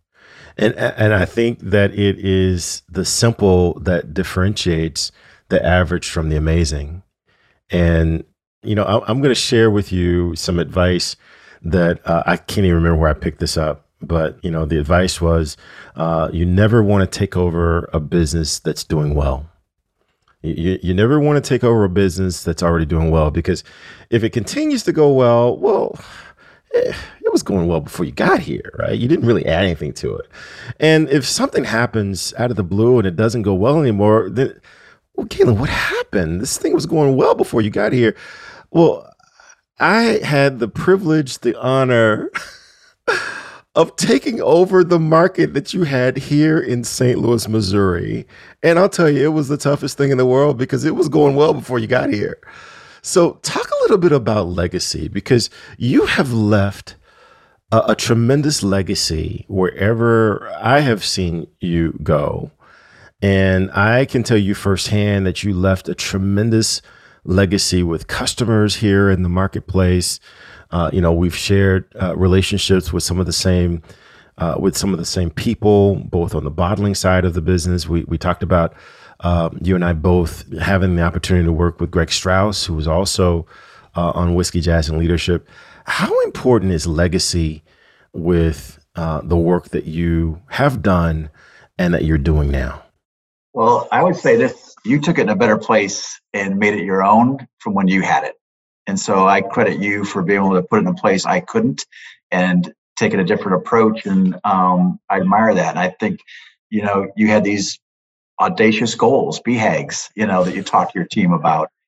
And 0.59 0.75
and 0.75 1.15
I 1.15 1.25
think 1.25 1.61
that 1.61 1.93
it 1.93 2.19
is 2.19 2.83
the 2.89 3.07
simple 3.07 3.79
that 3.81 4.13
differentiates 4.13 5.11
the 5.49 5.65
average 5.65 6.11
from 6.11 6.29
the 6.29 6.37
amazing. 6.37 7.03
And 7.71 8.25
you 8.63 8.75
know, 8.75 8.85
I'm 8.85 9.23
going 9.23 9.31
to 9.31 9.35
share 9.35 9.71
with 9.71 9.91
you 9.91 10.37
some 10.37 10.59
advice 10.59 11.17
that 11.63 12.07
uh, 12.07 12.23
I 12.27 12.37
can't 12.37 12.67
even 12.67 12.75
remember 12.75 13.01
where 13.01 13.11
I 13.11 13.15
picked 13.15 13.41
this 13.41 13.57
up. 13.57 13.90
But 14.03 14.43
you 14.43 14.51
know, 14.51 14.65
the 14.65 14.79
advice 14.79 15.21
was 15.21 15.57
uh, 15.97 16.31
you 16.33 16.45
never 16.47 16.83
want 16.83 17.11
to 17.11 17.19
take 17.19 17.37
over 17.37 17.89
a 17.93 18.01
business 18.01 18.59
that's 18.59 18.85
doing 18.85 19.15
well. 19.15 19.47
You, 20.43 20.79
you 20.83 20.95
never 20.95 21.21
want 21.21 21.43
to 21.43 21.47
take 21.47 21.65
over 21.65 21.85
a 21.85 21.91
business 21.91 22.43
that's 22.43 22.63
already 22.63 22.87
doing 22.87 23.11
well 23.11 23.31
because 23.31 23.63
if 24.09 24.25
it 24.25 24.31
continues 24.31 24.83
to 24.85 24.93
go 24.93 25.13
well, 25.13 25.59
well, 25.59 25.99
eh, 26.75 26.95
it 27.21 27.31
was 27.31 27.43
going 27.43 27.67
well 27.67 27.81
before 27.81 28.07
you 28.07 28.13
got 28.13 28.41
here, 28.41 28.73
right? 28.79 28.99
You 28.99 29.07
didn't 29.07 29.27
really 29.27 29.45
add 29.45 29.65
anything 29.65 29.93
to 29.95 30.17
it. 30.17 30.29
And 30.79 31.11
if 31.11 31.27
something 31.27 31.65
happens 31.65 32.33
out 32.39 32.51
of 32.51 32.57
the 32.57 32.65
blue 32.65 32.99
and 32.99 33.07
it 33.07 33.17
doesn't 33.17 33.43
go 33.43 33.53
well 33.53 33.81
anymore, 33.81 34.31
then, 34.31 34.59
well, 35.15 35.27
Galen, 35.27 35.59
what 35.59 35.69
happened? 35.69 36.41
This 36.41 36.57
thing 36.57 36.73
was 36.73 36.87
going 36.87 37.17
well 37.17 37.35
before 37.35 37.61
you 37.61 37.69
got 37.69 37.93
here. 37.93 38.17
Well, 38.71 39.13
I 39.79 40.21
had 40.25 40.59
the 40.59 40.69
privilege, 40.69 41.41
the 41.41 41.59
honor 41.61 42.31
of 43.75 43.95
taking 43.97 44.41
over 44.43 44.83
the 44.83 44.99
market 44.99 45.55
that 45.55 45.73
you 45.73 45.85
had 45.85 46.17
here 46.17 46.59
in 46.59 46.83
St. 46.83 47.19
Louis, 47.19 47.47
Missouri. 47.49 48.27
And 48.63 48.79
I'll 48.79 48.89
tell 48.89 49.09
you, 49.09 49.25
it 49.25 49.33
was 49.33 49.49
the 49.49 49.57
toughest 49.57 49.97
thing 49.97 50.11
in 50.11 50.19
the 50.19 50.27
world 50.27 50.59
because 50.59 50.85
it 50.85 50.97
was 50.97 51.09
going 51.09 51.37
well 51.37 51.55
before 51.55 51.79
you 51.79 51.87
got 51.87 52.13
here. 52.13 52.39
So, 53.03 53.35
talk 53.43 53.71
a 53.71 53.83
little 53.83 53.99
bit 53.99 54.13
about 54.13 54.49
legacy 54.49 55.09
because 55.09 55.49
you 55.79 56.05
have 56.07 56.33
left 56.33 56.97
a, 57.73 57.83
a 57.89 57.97
tremendous 57.97 58.63
legacy 58.63 59.47
wherever 59.49 60.51
I 60.61 60.81
have 60.81 61.05
seen 61.05 61.47
you 61.61 61.99
go. 62.03 62.51
And 63.23 63.71
I 63.73 64.05
can 64.05 64.23
tell 64.23 64.37
you 64.37 64.55
firsthand 64.55 65.27
that 65.27 65.43
you 65.45 65.55
left 65.55 65.89
a 65.89 65.95
tremendous 65.95 66.83
legacy 67.25 67.83
with 67.83 68.07
customers 68.07 68.77
here 68.77 69.11
in 69.11 69.23
the 69.23 69.29
marketplace. 69.29 70.21
Uh, 70.71 70.91
you 70.93 71.01
know, 71.01 71.13
we've 71.13 71.37
shared 71.37 71.85
uh, 72.01 72.17
relationships 72.17 72.93
with 72.93 73.03
some 73.03 73.19
of 73.19 73.27
the 73.27 73.33
same 73.33 73.83
uh, 74.39 74.57
with 74.59 74.77
some 74.77 74.93
of 74.93 74.99
the 74.99 75.05
same 75.05 75.31
people, 75.31 75.97
both 75.97 76.35
on 76.35 76.45
the 76.45 76.51
bottling 76.51 76.95
side 76.95 77.25
of 77.25 77.35
the 77.35 77.43
business. 77.43 77.89
We 77.89 78.05
we 78.05 78.19
talked 78.19 78.43
about 78.43 78.75
um, 79.21 79.59
you 79.63 79.75
and 79.75 79.85
I 79.85 79.93
both 79.93 80.51
having 80.59 80.97
the 80.97 81.03
opportunity 81.03 81.45
to 81.45 81.53
work 81.53 81.81
with 81.81 81.91
Greg 81.91 82.11
Strauss, 82.11 82.65
who 82.65 82.75
was 82.75 82.89
also 82.89 83.47
uh, 83.97 84.11
on 84.15 84.35
Whiskey 84.35 84.61
Jazz 84.61 84.89
and 84.89 84.99
Leadership. 84.99 85.49
How 85.85 86.19
important 86.23 86.73
is 86.73 86.87
legacy 86.87 87.63
with 88.13 88.79
uh, 88.97 89.21
the 89.23 89.37
work 89.37 89.69
that 89.71 89.85
you 89.85 90.41
have 90.49 90.83
done 90.83 91.31
and 91.79 91.93
that 91.95 92.05
you're 92.05 92.19
doing 92.19 92.51
now? 92.51 92.83
Well, 93.53 93.89
I 93.91 94.03
would 94.03 94.17
say 94.17 94.37
this 94.37 94.75
you 94.85 95.01
took 95.01 95.19
it 95.19 95.23
in 95.23 95.29
a 95.29 95.37
better 95.37 95.59
place 95.59 96.21
and 96.33 96.59
made 96.59 96.75
it 96.75 96.85
your 96.85 97.03
own 97.03 97.47
from 97.59 97.75
when 97.75 97.89
you 97.89 98.03
had 98.03 98.25
it. 98.25 98.40
And 98.87 98.99
so 98.99 99.27
I 99.27 99.41
credit 99.41 99.81
you 99.81 100.05
for 100.05 100.23
being 100.23 100.41
able 100.41 100.55
to 100.55 100.63
put 100.63 100.79
it 100.79 100.83
in 100.83 100.87
a 100.89 100.95
place 100.95 101.27
I 101.27 101.41
couldn't 101.41 101.87
and 102.31 102.73
taking 102.97 103.21
a 103.21 103.25
different 103.25 103.59
approach. 103.59 104.07
And 104.07 104.39
um, 104.45 105.01
I 105.09 105.19
admire 105.21 105.55
that. 105.55 105.71
And 105.71 105.79
I 105.79 105.91
think, 106.01 106.21
you 106.71 106.83
know, 106.83 107.11
you 107.17 107.29
had 107.29 107.45
these 107.45 107.79
audacious 108.41 108.95
goals, 108.95 109.41
BHAGs, 109.41 110.11
you 110.17 110.27
know, 110.27 110.45
that 110.45 110.55
you 110.55 110.63
talked 110.63 110.93
to 110.93 110.99
your 110.99 111.09
team 111.09 111.33
about. 111.33 111.71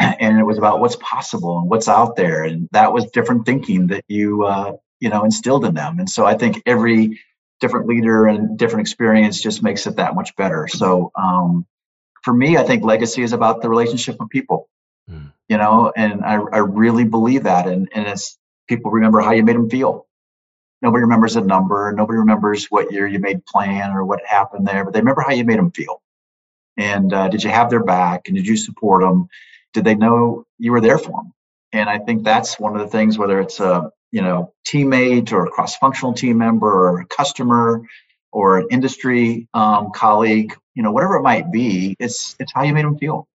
And 0.00 0.38
it 0.38 0.44
was 0.44 0.58
about 0.58 0.80
what's 0.80 0.96
possible 0.96 1.58
and 1.58 1.68
what's 1.68 1.88
out 1.88 2.16
there. 2.16 2.44
And 2.44 2.68
that 2.72 2.92
was 2.92 3.10
different 3.10 3.44
thinking 3.44 3.88
that 3.88 4.04
you, 4.08 4.44
uh, 4.44 4.72
you 4.98 5.08
know, 5.10 5.24
instilled 5.24 5.64
in 5.64 5.74
them. 5.74 5.98
And 5.98 6.08
so 6.08 6.24
I 6.24 6.34
think 6.34 6.62
every 6.66 7.20
different 7.60 7.86
leader 7.86 8.26
and 8.26 8.58
different 8.58 8.80
experience 8.80 9.40
just 9.40 9.62
makes 9.62 9.86
it 9.86 9.96
that 9.96 10.14
much 10.14 10.34
better. 10.36 10.66
So, 10.68 11.12
um, 11.14 11.66
for 12.22 12.34
me, 12.34 12.56
I 12.56 12.62
think 12.62 12.82
legacy 12.84 13.22
is 13.22 13.32
about 13.32 13.62
the 13.62 13.68
relationship 13.68 14.16
with 14.18 14.28
people. 14.30 14.68
Mm. 15.10 15.32
You 15.48 15.58
know, 15.58 15.92
and 15.96 16.24
I, 16.24 16.34
I 16.34 16.58
really 16.58 17.04
believe 17.04 17.44
that. 17.44 17.66
And 17.66 17.88
and 17.94 18.06
it's 18.06 18.38
people 18.68 18.90
remember 18.90 19.20
how 19.20 19.32
you 19.32 19.44
made 19.44 19.56
them 19.56 19.70
feel. 19.70 20.06
Nobody 20.82 21.02
remembers 21.02 21.36
a 21.36 21.40
number. 21.40 21.92
Nobody 21.92 22.18
remembers 22.18 22.66
what 22.66 22.92
year 22.92 23.06
you 23.06 23.18
made 23.18 23.44
plan 23.44 23.90
or 23.90 24.04
what 24.04 24.20
happened 24.24 24.66
there, 24.66 24.84
but 24.84 24.94
they 24.94 25.00
remember 25.00 25.22
how 25.22 25.32
you 25.32 25.44
made 25.44 25.58
them 25.58 25.72
feel. 25.72 26.00
And 26.76 27.12
uh, 27.12 27.28
did 27.28 27.44
you 27.44 27.50
have 27.50 27.68
their 27.68 27.84
back? 27.84 28.28
And 28.28 28.36
did 28.36 28.46
you 28.46 28.56
support 28.56 29.02
them? 29.02 29.28
Did 29.74 29.84
they 29.84 29.94
know 29.94 30.46
you 30.58 30.72
were 30.72 30.80
there 30.80 30.98
for 30.98 31.22
them? 31.22 31.34
And 31.72 31.88
I 31.90 31.98
think 31.98 32.24
that's 32.24 32.58
one 32.58 32.74
of 32.74 32.80
the 32.80 32.88
things, 32.88 33.18
whether 33.18 33.40
it's 33.40 33.60
a 33.60 33.90
you 34.12 34.22
know 34.22 34.52
teammate 34.66 35.32
or 35.32 35.46
a 35.46 35.50
cross-functional 35.50 36.14
team 36.14 36.38
member 36.38 36.70
or 36.70 37.00
a 37.00 37.06
customer 37.06 37.82
or 38.32 38.58
an 38.58 38.68
industry 38.70 39.48
um, 39.54 39.90
colleague, 39.94 40.56
you 40.74 40.82
know, 40.82 40.92
whatever 40.92 41.16
it 41.16 41.22
might 41.22 41.52
be, 41.52 41.96
it's 41.98 42.36
it's 42.38 42.52
how 42.52 42.62
you 42.62 42.72
made 42.72 42.84
them 42.84 42.98
feel 42.98 43.28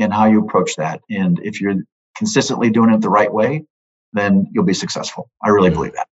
and 0.00 0.12
how 0.12 0.26
you 0.26 0.40
approach 0.42 0.76
that. 0.76 1.00
And 1.10 1.38
if 1.42 1.60
you're 1.60 1.76
consistently 2.16 2.70
doing 2.70 2.90
it 2.90 3.00
the 3.00 3.10
right 3.10 3.32
way, 3.32 3.64
then 4.12 4.46
you'll 4.52 4.64
be 4.64 4.74
successful. 4.74 5.30
I 5.42 5.50
really 5.50 5.70
mm. 5.70 5.74
believe 5.74 5.92
that. 5.94 6.06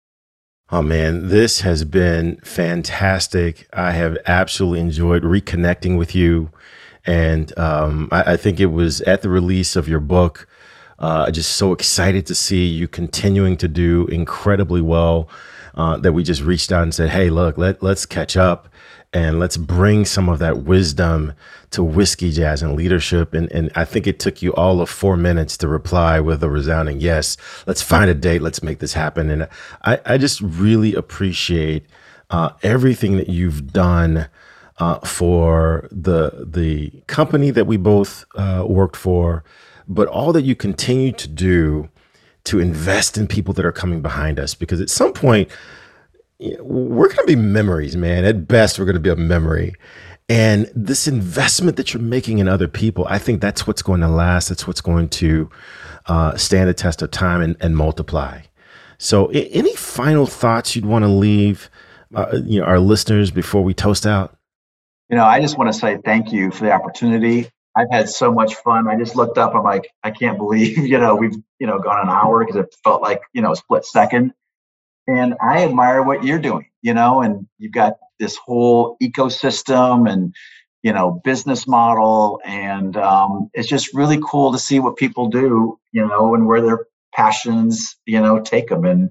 Oh 0.71 0.83
man, 0.83 1.29
this 1.29 1.63
has 1.63 1.85
been 1.85 2.37
fantastic. 2.45 3.67
I 3.73 3.93
have 3.93 4.19
absolutely 4.27 4.81
enjoyed 4.81 5.23
reconnecting 5.23 5.97
with 5.97 6.15
you. 6.15 6.51
And 7.07 7.59
um, 7.59 8.09
I, 8.13 8.35
I, 8.35 8.37
think 8.37 8.61
it 8.61 8.67
was 8.67 9.01
at 9.03 9.23
the 9.23 9.31
release 9.31 9.77
of 9.77 9.89
your 9.89 10.01
book. 10.01 10.47
Uh, 10.99 11.31
just 11.31 11.53
so 11.53 11.73
excited 11.73 12.27
to 12.27 12.35
see 12.35 12.67
you 12.67 12.87
continuing 12.87 13.57
to 13.57 13.69
do 13.69 14.07
incredibly 14.09 14.83
well. 14.83 15.29
Uh, 15.75 15.97
that 15.97 16.13
we 16.13 16.25
just 16.25 16.43
reached 16.43 16.73
out 16.73 16.83
and 16.83 16.93
said, 16.93 17.09
"Hey, 17.11 17.31
look, 17.31 17.57
let 17.57 17.83
let's 17.85 18.05
catch 18.05 18.37
up 18.37 18.69
and 19.13 19.39
let's 19.39 19.57
bring 19.57 20.05
some 20.05 20.29
of 20.29 20.39
that 20.39 20.65
wisdom 20.65 21.33
to 21.71 21.83
whiskey 21.83 22.31
jazz 22.31 22.63
and 22.63 22.77
leadership. 22.77 23.33
And, 23.33 23.51
and 23.53 23.71
I 23.75 23.85
think 23.85 24.07
it 24.07 24.19
took 24.19 24.43
you 24.43 24.55
all 24.55 24.81
of 24.81 24.91
four 24.91 25.17
minutes 25.17 25.57
to 25.59 25.69
reply 25.69 26.21
with 26.21 26.43
a 26.43 26.51
resounding 26.51 27.01
yes. 27.01 27.37
Let's 27.67 27.83
find 27.83 28.11
a 28.11 28.15
date. 28.15 28.43
Let's 28.43 28.63
make 28.63 28.81
this 28.81 28.93
happen. 28.93 29.31
And 29.31 29.49
I, 29.85 30.01
I 30.05 30.19
just 30.19 30.41
really 30.41 30.95
appreciate 30.95 31.87
uh, 32.31 32.51
everything 32.63 33.17
that 33.17 33.29
you've 33.29 33.73
done. 33.73 34.29
Uh, 34.81 35.01
for 35.01 35.89
the 35.91 36.47
the 36.47 37.03
company 37.09 37.51
that 37.51 37.67
we 37.67 37.77
both 37.77 38.25
uh, 38.37 38.65
worked 38.65 38.95
for, 38.95 39.43
but 39.89 40.07
all 40.07 40.33
that 40.33 40.43
you 40.43 40.55
continue 40.55 41.11
to 41.11 41.27
do 41.27 41.89
to 42.45 42.61
invest 42.61 43.19
in 43.19 43.27
people 43.27 43.53
that 43.53 43.65
are 43.65 43.73
coming 43.73 44.01
behind 44.03 44.39
us. 44.39 44.55
Because 44.55 44.81
at 44.81 44.89
some 44.89 45.13
point, 45.13 45.51
we're 46.41 47.09
going 47.09 47.17
to 47.19 47.27
be 47.27 47.37
memories, 47.37 47.97
man. 47.97 48.25
At 48.25 48.47
best, 48.47 48.79
we're 48.79 48.85
going 48.85 48.95
to 48.95 49.01
be 49.01 49.11
a 49.11 49.17
memory. 49.17 49.75
And 50.29 50.71
this 50.75 51.09
investment 51.09 51.77
that 51.79 51.95
you're 51.95 52.03
making 52.03 52.39
in 52.39 52.49
other 52.49 52.69
people, 52.69 53.07
I 53.09 53.19
think 53.19 53.41
that's 53.41 53.67
what's 53.67 53.83
going 53.83 54.01
to 54.01 54.09
last. 54.09 54.49
That's 54.49 54.67
what's 54.67 54.81
going 54.81 55.09
to 55.11 55.51
uh, 56.07 56.37
stand 56.37 56.69
the 56.69 56.75
test 56.75 57.03
of 57.03 57.11
time 57.11 57.41
and, 57.41 57.57
and 57.61 57.77
multiply. 57.77 58.43
So, 58.99 59.31
I- 59.31 59.49
any 59.53 59.75
final 59.75 60.27
thoughts 60.27 60.77
you'd 60.77 60.87
want 60.87 61.05
to 61.05 61.09
leave, 61.09 61.71
uh, 62.15 62.39
you 62.45 62.61
know, 62.61 62.67
our 62.67 62.79
listeners 62.79 63.31
before 63.31 63.65
we 63.65 63.75
toast 63.75 64.07
out? 64.07 64.37
You 65.09 65.17
know, 65.17 65.25
I 65.25 65.41
just 65.41 65.57
want 65.57 65.73
to 65.73 65.79
say 65.79 65.99
thank 66.05 66.33
you 66.33 66.51
for 66.51 66.65
the 66.65 66.73
opportunity. 66.73 67.49
I've 67.75 67.91
had 67.91 68.09
so 68.09 68.33
much 68.33 68.55
fun. 68.57 68.89
I 68.89 68.97
just 68.97 69.17
looked 69.17 69.39
up. 69.39 69.55
I'm 69.55 69.63
like, 69.63 69.89
I 70.05 70.11
can't 70.11 70.37
believe, 70.37 70.77
you 70.87 70.99
know, 70.99 71.15
we've, 71.17 71.37
you 71.59 71.67
know, 71.67 71.79
gone 71.79 72.01
an 72.01 72.09
hour 72.09 72.45
because 72.45 72.57
it 72.61 72.75
felt 72.85 73.01
like, 73.01 73.23
you 73.33 73.41
know, 73.41 73.53
a 73.53 73.57
split 73.57 73.85
second 73.87 74.35
and 75.09 75.35
I 75.41 75.65
admire 75.65 76.03
what 76.03 76.23
you're 76.23 76.39
doing, 76.39 76.67
you 76.83 76.95
know, 76.95 77.23
and 77.23 77.49
you've 77.59 77.73
got 77.73 77.95
this 78.19 78.37
whole 78.37 78.97
ecosystem 79.03 80.11
and 80.11 80.35
you 80.83 80.93
know 80.93 81.21
business 81.25 81.67
model 81.67 82.41
and 82.45 82.97
um, 82.97 83.51
it's 83.55 83.69
just 83.69 83.93
really 83.95 84.19
cool 84.25 84.53
to 84.53 84.59
see 84.59 84.79
what 84.79 84.97
people 84.97 85.29
do 85.29 85.79
you 85.93 86.07
know 86.07 86.35
and 86.35 86.47
where 86.47 86.61
their 86.61 86.87
passions 87.13 87.97
you 88.07 88.21
know 88.21 88.39
take 88.41 88.69
them 88.69 88.85
and 88.85 89.11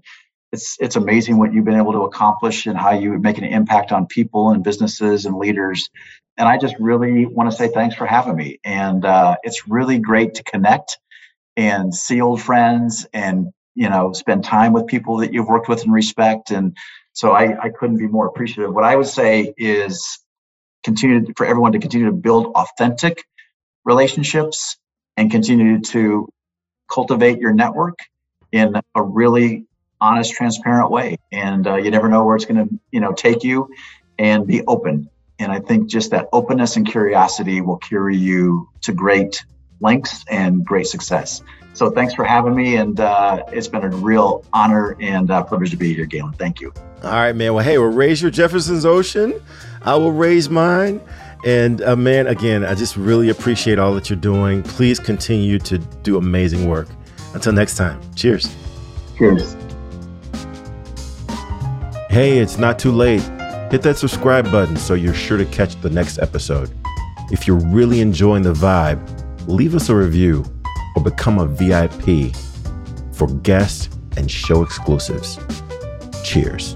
it's 0.54 0.78
it's 0.80 0.96
amazing 0.96 1.38
what 1.38 1.54
you've 1.54 1.66
been 1.66 1.78
able 1.78 1.92
to 1.92 2.04
accomplish 2.04 2.68
and 2.68 2.78
how 2.78 2.92
you 2.92 3.18
make 3.20 3.38
an 3.38 3.44
impact 3.44 3.92
on 3.92 4.06
people 4.06 4.52
and 4.52 4.64
businesses 4.64 5.26
and 5.26 5.38
leaders 5.38 5.90
and 6.38 6.48
i 6.48 6.58
just 6.58 6.76
really 6.80 7.26
want 7.26 7.52
to 7.52 7.56
say 7.56 7.68
thanks 7.68 7.96
for 7.96 8.06
having 8.06 8.36
me 8.36 8.60
and 8.64 9.04
uh, 9.04 9.36
it's 9.44 9.68
really 9.68 10.00
great 10.00 10.36
to 10.36 10.44
connect 10.44 10.98
and 11.58 11.94
see 11.94 12.22
old 12.22 12.42
friends 12.42 13.06
and 13.14 13.52
you 13.78 13.88
know 13.88 14.12
spend 14.12 14.44
time 14.44 14.74
with 14.74 14.88
people 14.88 15.18
that 15.18 15.32
you've 15.32 15.48
worked 15.48 15.70
with 15.70 15.84
and 15.84 15.94
respect. 15.94 16.50
And 16.50 16.76
so 17.14 17.32
I, 17.32 17.66
I 17.66 17.70
couldn't 17.70 17.98
be 17.98 18.08
more 18.08 18.28
appreciative. 18.28 18.74
What 18.74 18.84
i 18.84 18.96
would 18.96 19.08
say 19.08 19.54
is 19.58 20.20
continue 20.84 21.32
for 21.38 21.46
everyone 21.46 21.72
to 21.74 21.80
continue 21.80 22.08
to 22.08 22.12
build 22.12 22.48
authentic 22.56 23.24
relationships 23.86 24.78
and 25.16 25.30
continue 25.30 25.80
to 25.82 26.28
cultivate 26.92 27.40
your 27.40 27.54
network 27.54 28.00
in 28.52 28.76
a 28.96 29.04
really 29.04 29.66
honest 30.02 30.34
transparent 30.34 30.90
way. 30.90 31.18
And 31.32 31.68
uh, 31.68 31.76
you 31.76 31.92
never 31.92 32.10
know 32.10 32.24
where 32.24 32.36
it's 32.36 32.46
going 32.46 32.68
to 32.68 32.80
you 32.92 33.00
know 33.00 33.14
take 33.14 33.44
you 33.44 33.70
and 34.18 34.48
be 34.48 34.64
open. 34.66 35.10
And 35.40 35.52
i 35.52 35.60
think 35.60 35.88
just 35.88 36.10
that 36.12 36.30
openness 36.34 36.78
and 36.78 36.88
curiosity 36.88 37.62
will 37.62 37.78
carry 37.78 38.18
you 38.18 38.70
to 38.82 38.92
great 38.92 39.46
lengths 39.80 40.26
and 40.30 40.66
great 40.66 40.88
success 40.88 41.44
so 41.78 41.92
thanks 41.92 42.16
for 42.16 42.24
having 42.24 42.56
me, 42.56 42.76
and 42.78 43.00
uh, 43.00 43.44
it's 43.52 43.68
been 43.68 43.84
a 43.84 43.90
real 43.90 44.44
honor 44.52 44.98
and 45.00 45.30
uh, 45.30 45.44
privilege 45.44 45.70
to 45.70 45.78
be 45.78 45.94
here, 45.94 46.08
Galen. 46.08 46.34
Thank 46.34 46.60
you. 46.60 46.74
All 47.04 47.12
right, 47.12 47.36
man. 47.36 47.54
Well, 47.54 47.64
hey, 47.64 47.78
we'll 47.78 47.92
raise 47.92 48.20
your 48.20 48.32
Jefferson's 48.32 48.84
Ocean. 48.84 49.40
I 49.84 49.96
will 49.96 50.12
raise 50.12 50.50
mine. 50.50 51.00
And 51.46 51.84
uh, 51.84 51.96
man, 51.96 52.26
again, 52.26 52.66
I 52.66 52.74
just 52.74 52.98
really 52.98 53.30
appreciate 53.30 53.78
all 53.78 53.94
that 53.94 54.10
you're 54.10 54.18
doing. 54.18 54.64
Please 54.64 54.98
continue 55.00 55.60
to 55.60 55.78
do 55.78 56.18
amazing 56.18 56.68
work. 56.68 56.88
Until 57.36 57.54
next 57.54 57.78
time, 57.78 58.02
cheers. 58.16 58.56
Cheers. 59.16 59.56
Hey, 62.10 62.40
it's 62.40 62.58
not 62.58 62.80
too 62.80 62.92
late. 62.92 63.22
Hit 63.70 63.84
that 63.84 63.98
subscribe 63.98 64.52
button 64.52 64.78
so 64.78 64.96
you're 64.96 65.14
sure 65.14 65.38
to 65.38 65.46
catch 65.46 65.80
the 65.82 65.92
next 65.92 66.18
episode. 66.18 66.72
If 67.32 67.46
you're 67.46 67.64
really 67.68 68.02
enjoying 68.02 68.42
the 68.42 68.54
vibe, 68.54 69.00
leave 69.48 69.76
us 69.76 69.90
a 69.90 69.96
review 69.96 70.44
or 70.98 71.02
become 71.02 71.38
a 71.38 71.46
VIP 71.46 72.36
for 73.14 73.28
guest 73.44 73.94
and 74.18 74.32
show 74.32 74.64
exclusives. 74.64 75.38
Cheers. 76.24 76.76